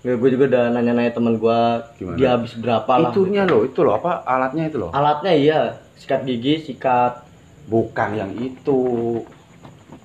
Ya, 0.01 0.15
gue 0.15 0.29
juga 0.31 0.45
udah 0.47 0.65
nanya-nanya 0.71 1.11
temen 1.11 1.37
gua 1.37 1.83
Gimana? 1.95 2.15
dia 2.15 2.29
habis 2.33 2.55
berapa 2.55 2.87
lah 2.89 3.11
Itunya 3.11 3.43
loh, 3.43 3.63
itu 3.63 3.81
loh 3.81 3.95
apa 3.95 4.23
alatnya 4.23 4.65
itu 4.65 4.79
loh. 4.79 4.91
alatnya 4.91 5.33
iya 5.33 5.61
sikat 5.95 6.23
gigi 6.23 6.63
sikat 6.63 7.27
Bukan 7.67 8.15
yang 8.15 8.31
itu. 8.35 8.81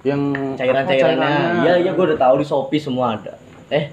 Yang 0.02 0.22
cairan-cairannya 0.58 1.64
iya 1.64 1.74
iya 1.80 1.92
gue 1.92 2.06
udah 2.06 2.20
tahu 2.20 2.36
di 2.36 2.46
shopee 2.46 2.76
semua 2.78 3.16
ada 3.16 3.38
eh 3.70 3.88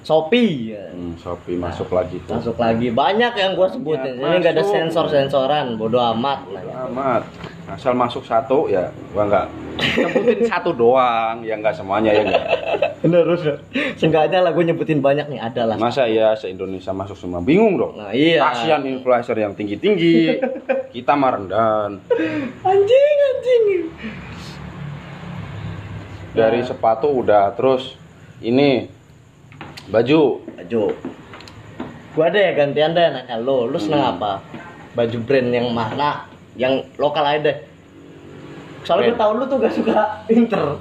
shopee 0.00 0.70
ya. 0.70 0.84
Hmm, 0.90 1.12
Shopee 1.14 1.56
masuk 1.56 1.90
lagi 1.90 2.16
tuh. 2.22 2.32
masuk 2.34 2.56
lagi 2.56 2.88
banyak 2.88 3.32
yang 3.34 3.52
gua 3.52 3.68
sebutin 3.68 4.14
Ya, 4.14 4.24
ini 4.26 4.36
nggak 4.38 4.52
ada 4.52 4.62
masuk. 4.62 4.72
sensor 4.72 5.06
sensoran 5.08 5.74
bodoh 5.74 6.00
amat 6.12 6.44
nah, 6.46 6.60
ya. 6.60 6.74
amat 6.86 7.22
asal 7.68 7.92
masuk 7.92 8.22
satu 8.22 8.68
ya 8.68 8.86
gua 9.10 9.24
nggak 9.26 9.46
sebutin 9.82 10.38
satu 10.46 10.70
doang 10.72 11.40
ya 11.40 11.56
nggak 11.56 11.74
semuanya 11.74 12.10
ya 12.10 12.22
nggak 12.22 12.44
bener 13.04 13.20
bener 13.28 13.60
seenggaknya 13.94 14.40
lah 14.40 14.50
gue 14.50 14.64
nyebutin 14.64 14.98
banyak 14.98 15.28
nih 15.28 15.36
ada 15.36 15.68
lah. 15.68 15.76
Masa 15.76 16.08
ya 16.08 16.32
se 16.32 16.48
Indonesia 16.48 16.88
masuk 16.90 17.14
semua. 17.14 17.38
Bingung 17.38 17.76
dong 17.76 18.00
nah 18.00 18.08
iya. 18.10 18.40
Kasihan 18.42 18.80
influencer 18.82 19.36
yang 19.36 19.52
tinggi 19.52 19.76
tinggi 19.76 20.40
kita 20.96 21.12
mah 21.12 21.36
rendahan. 21.36 21.92
Anjing 22.64 23.16
anjing. 23.28 23.64
Dari 26.32 26.64
sepatu 26.64 27.22
udah 27.22 27.52
terus 27.52 27.94
ini 28.40 28.88
baju. 29.86 30.42
Baju. 30.56 30.82
Gua 32.14 32.24
ada 32.26 32.38
ya 32.40 32.52
gantian 32.54 32.90
deh 32.90 33.04
nanya 33.04 33.36
lo. 33.36 33.68
Lu 33.68 33.76
seneng 33.76 34.00
Hmm. 34.00 34.12
apa? 34.16 34.32
Baju 34.94 35.18
brand 35.22 35.50
yang 35.50 35.68
mana? 35.70 36.24
Yang 36.56 36.88
lokal 36.96 37.22
aja 37.22 37.40
deh. 37.44 37.56
Soalnya 38.82 39.12
gue 39.12 39.18
tau 39.18 39.32
lu 39.34 39.44
tuh 39.44 39.58
gak 39.58 39.74
suka 39.74 39.96
inter 40.34 40.78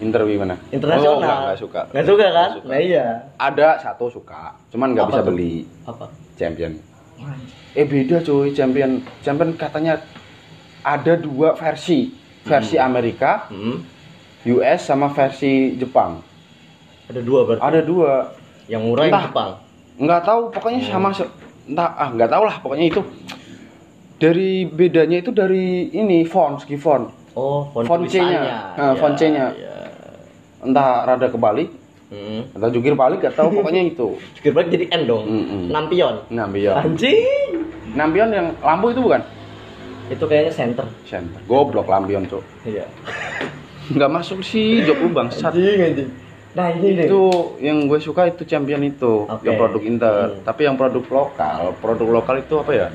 interview 0.00 0.36
mana 0.36 0.56
internasional 0.68 1.14
oh, 1.14 1.20
nggak 1.20 1.36
nggak 1.42 1.58
suka 1.58 1.80
Nggak 1.90 2.06
suka 2.06 2.24
kan 2.24 2.32
Nggak 2.32 2.50
suka. 2.56 2.68
nah 2.68 2.78
iya 2.78 3.06
ada 3.36 3.68
satu 3.76 4.04
suka 4.08 4.40
cuman 4.68 4.88
nggak 4.92 5.06
bisa 5.06 5.20
tuh? 5.20 5.26
beli 5.28 5.54
apa 5.84 6.04
champion 6.34 6.72
eh 7.70 7.84
beda 7.84 8.16
cuy 8.20 8.50
champion 8.50 8.90
champion 9.20 9.50
katanya 9.54 10.00
ada 10.80 11.14
dua 11.14 11.52
versi 11.52 12.10
versi 12.42 12.74
Amerika 12.74 13.46
hmm. 13.48 13.76
US 14.50 14.80
sama 14.82 15.12
versi 15.12 15.76
Jepang. 15.76 16.16
ada 17.06 17.20
dua 17.20 17.44
berarti 17.44 17.60
Ada 17.60 17.80
dua. 17.82 18.32
yang 18.66 18.82
murah 18.82 19.04
yang 19.04 19.12
Entah. 19.12 19.26
Jepang 19.28 19.50
Nggak 20.00 20.20
tahu 20.24 20.40
pokoknya 20.48 20.80
sama 20.82 21.12
se- 21.12 21.28
entah 21.66 21.92
ah 21.92 22.08
nggak 22.08 22.30
tahu 22.30 22.42
lah 22.42 22.56
pokoknya 22.58 22.86
itu 22.88 23.04
dari 24.16 24.64
bedanya 24.64 25.16
itu 25.18 25.30
dari 25.30 25.88
ini 25.90 26.24
font 26.24 26.56
segi 26.58 26.76
font 26.76 27.20
Oh, 27.30 27.62
font, 27.70 27.86
Font 27.86 28.02
C-nya. 28.04 28.74
Nah, 28.74 28.90
font 28.98 29.14
C-nya. 29.14 29.54
Iya. 29.54 29.79
Entah 30.62 31.04
rada 31.04 31.26
kebalik 31.26 31.70
Hmm. 32.10 32.42
atau 32.50 32.66
jungkir 32.68 32.92
balik 32.92 33.22
gak 33.22 33.38
tahu 33.38 33.48
pokoknya 33.56 33.86
itu 33.86 34.18
Jukir 34.34 34.50
balik 34.50 34.68
jadi 34.68 34.90
N 34.90 35.02
dong. 35.06 35.24
Mm-mm. 35.24 35.62
Nampion. 35.70 36.26
Nampion 36.26 36.74
Anjing. 36.74 37.54
Nampion 37.92 38.28
yang 38.28 38.50
lampu 38.58 38.90
itu 38.90 38.98
bukan 38.98 39.22
Itu 40.08 40.26
kayaknya 40.26 40.50
center. 40.50 40.86
center 41.06 41.38
goblok 41.46 41.86
lampion 41.86 42.26
cok 42.26 42.42
Iya. 42.66 42.82
nggak 43.94 44.10
masuk 44.12 44.42
sih 44.42 44.82
job 44.82 44.98
lu 44.98 45.10
bangsat 45.10 45.54
anjing. 45.86 46.10
Nah, 46.50 46.66
ini 46.72 46.98
deh. 46.98 47.06
itu 47.06 47.20
yang 47.58 47.86
gue 47.86 48.02
suka 48.02 48.26
itu 48.26 48.42
champion 48.42 48.82
itu 48.82 49.22
Oke. 49.22 49.46
yang 49.46 49.54
produk 49.54 49.78
Inter 49.80 50.14
Hmm. 50.28 50.42
tapi 50.42 50.66
yang 50.66 50.74
produk 50.74 51.04
lokal 51.06 51.78
produk 51.78 52.08
lokal 52.12 52.42
itu 52.42 52.58
apa 52.58 52.72
ya 52.74 52.88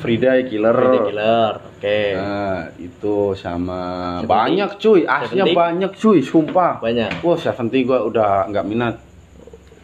Frida 0.00 0.40
Killer 0.42 0.72
Friday 0.72 1.00
Killer. 1.04 1.52
Oke. 1.80 2.12
Nah, 2.12 2.68
itu 2.76 3.16
sama 3.34 3.80
Seventy. 4.18 4.28
banyak 4.28 4.70
cuy 4.76 5.00
aslinya 5.02 5.32
Seventy. 5.42 5.56
banyak 5.56 5.90
cuy 5.96 6.18
sumpah 6.20 6.72
Banyak. 6.78 7.10
wah 7.18 7.34
70 7.34 7.56
gua 7.82 7.98
udah 8.04 8.30
nggak 8.46 8.66
minat 8.66 8.96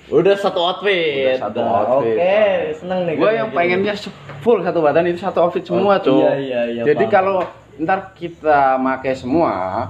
Udah 0.06 0.37
satu 0.37 0.61
outfit. 0.62 1.26
Udah 1.26 1.40
satu 1.42 1.59
outfit. 1.59 2.14
Oke, 2.14 2.38
seneng 2.76 3.00
nih. 3.02 3.14
gue 3.14 3.24
kalau 3.24 3.32
yang 3.35 3.48
pengennya 3.50 3.94
full 4.38 4.61
satu 4.61 4.78
badan 4.78 5.02
itu 5.04 5.18
satu 5.18 5.40
outfit 5.40 5.64
semua 5.64 5.96
Oh, 5.96 5.98
cuy 5.98 6.20
iya, 6.20 6.32
iya, 6.37 6.61
iya, 6.70 6.82
jadi 6.85 7.00
paham. 7.02 7.11
kalau 7.11 7.37
ntar 7.76 8.12
kita 8.12 8.61
make 8.76 9.11
semua 9.12 9.88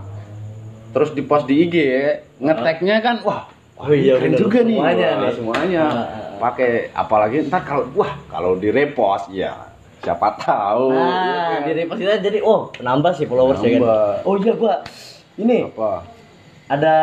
terus 0.91 1.11
di 1.11 1.21
post 1.21 1.45
di 1.45 1.61
IG 1.61 1.77
ngeteknya 2.39 2.97
kan 3.01 3.19
wah 3.21 3.51
Oh 3.77 3.91
iya, 3.91 4.17
keren 4.17 4.33
bener. 4.33 4.41
juga 4.41 4.59
nih 4.63 4.73
Semuanya 4.73 5.05
Wah, 5.05 5.21
nih. 5.21 5.33
semuanya 5.35 5.83
Ah, 5.83 5.93
ah, 5.93 6.07
ah. 6.09 6.39
pakai 6.41 6.71
apalagi 6.93 7.37
ntar 7.45 7.61
kalau 7.61 7.85
wah 7.93 8.13
kalau 8.27 8.55
di 8.55 8.71
repost 8.71 9.29
ya 9.29 9.53
siapa 9.99 10.29
tahu 10.37 10.93
Nah, 10.93 11.63
ya 11.63 11.73
kan? 11.83 11.97
kita 11.97 12.15
jadi 12.21 12.39
oh, 12.41 12.69
nambah 12.77 13.13
sih 13.13 13.25
followers 13.25 13.59
ya 13.59 13.71
kan. 13.71 13.81
Nambah. 13.81 14.13
Oh 14.23 14.35
iya 14.37 14.53
gua 14.53 14.75
ini 15.37 15.67
apa 15.67 15.91
ada 16.67 16.97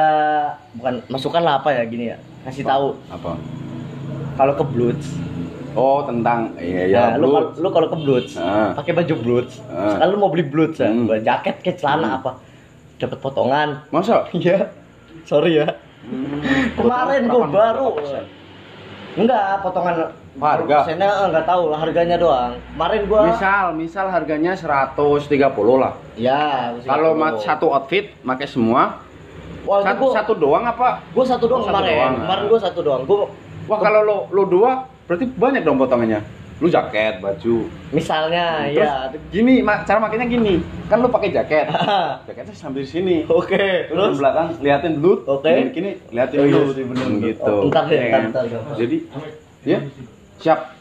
bukan 0.73 0.93
masukan 1.07 1.39
lah 1.39 1.57
apa 1.57 1.71
ya 1.71 1.83
gini 1.83 2.09
ya. 2.09 2.17
Kasih 2.43 2.63
tahu 2.63 2.95
apa 3.07 3.39
kalau 4.33 4.53
ke 4.53 4.65
Bloods. 4.65 5.07
oh 5.73 6.05
tentang 6.05 6.53
iya 6.55 6.85
ya 6.85 7.03
nah, 7.09 7.17
lu, 7.17 7.27
lu 7.55 7.67
kalau 7.67 7.87
ke 7.87 7.97
Bloods, 7.97 8.37
Ah. 8.37 8.71
pakai 8.73 8.93
baju 8.93 9.13
Bloods. 9.17 9.57
Ah. 9.65 9.97
Sekarang 9.97 10.11
lu 10.11 10.19
mau 10.19 10.29
beli 10.29 10.45
Bloods 10.45 10.77
ya, 10.77 10.85
Hmm. 10.85 11.09
Jaket 11.17 11.55
kayak 11.59 11.77
celana 11.77 12.07
Hmm. 12.07 12.17
apa. 12.19 12.31
Dapat 12.95 13.17
potongan. 13.17 13.69
masa 13.89 14.21
Iya. 14.35 14.69
Sorry 15.23 15.57
ya. 15.57 15.67
Kemarin 16.73 17.25
gua 17.25 17.47
baru? 17.47 17.87
Enggak, 19.15 19.61
potongan 19.61 20.13
Harga? 20.33 20.77
Persennya 20.81 21.09
eh, 21.09 21.25
enggak 21.29 21.45
tahu 21.45 21.63
lah 21.69 21.79
harganya 21.79 22.17
doang. 22.17 22.57
Kemarin 22.73 23.01
gua 23.05 23.21
misal 23.27 23.65
misal 23.73 24.05
harganya 24.07 24.51
130 24.53 25.29
lah 25.77 25.93
ya, 26.13 26.73
kalau 26.81 27.13
mat 27.13 27.37
satu 27.37 27.69
outfit 27.69 28.09
pakai 28.19 28.45
semua 28.45 28.97
Wah, 29.63 29.79
satu 29.79 30.03
gua, 30.03 30.11
satu 30.11 30.33
doang 30.35 30.63
apa 30.63 30.99
gua 31.09 31.23
satu 31.23 31.45
doang 31.45 31.61
Oh, 31.61 31.65
satu 31.65 31.75
kemarin. 31.75 31.93
doang, 31.95 32.13
Kemarin 32.19 32.43
ah. 32.43 32.49
gua 32.49 32.59
satu 32.59 32.79
doang. 32.81 33.01
Gua 33.05 33.17
wah 33.63 33.79
kalau 33.79 34.01
lo 34.01 34.17
lo 34.29 34.43
dua 34.43 34.71
berarti 35.03 35.25
banyak 35.29 35.61
dong 35.61 35.77
potongannya 35.77 36.19
lu 36.57 36.67
jaket 36.67 37.19
baju 37.19 37.67
misalnya 37.91 38.63
Terus 38.65 38.87
ya. 38.87 39.11
gini 39.27 39.59
ma- 39.59 39.83
cara 39.83 39.99
makainya 39.99 40.25
gini 40.25 40.59
kan 40.85 40.97
lu 40.97 41.07
pakai 41.07 41.29
jaket 41.29 41.67
jaketnya 42.27 42.55
sambil 42.55 42.83
sini 42.83 43.27
Oke, 43.27 43.85
terus 43.85 44.15
terus 44.15 44.17
belakang 44.17 44.47
liatin 44.59 44.93
dulu 44.95 45.27
Oke. 45.29 45.49
gini, 45.49 45.69
gini 45.71 45.91
liatin 46.09 46.37
Oh, 46.39 46.45
iya 46.45 46.55
dulu 46.57 46.71
Hmm, 46.73 46.89
bener. 46.89 47.07
gitu 47.25 47.53
Oh, 47.57 47.67
ntar 47.67 47.83
deh, 47.85 47.95
Ya 47.95 48.05
ntar, 48.05 48.11
kan? 48.13 48.23
ntar, 48.31 48.43
ntar. 48.47 48.75
jadi 48.77 48.97
ya 49.63 49.79
siap 50.43 50.72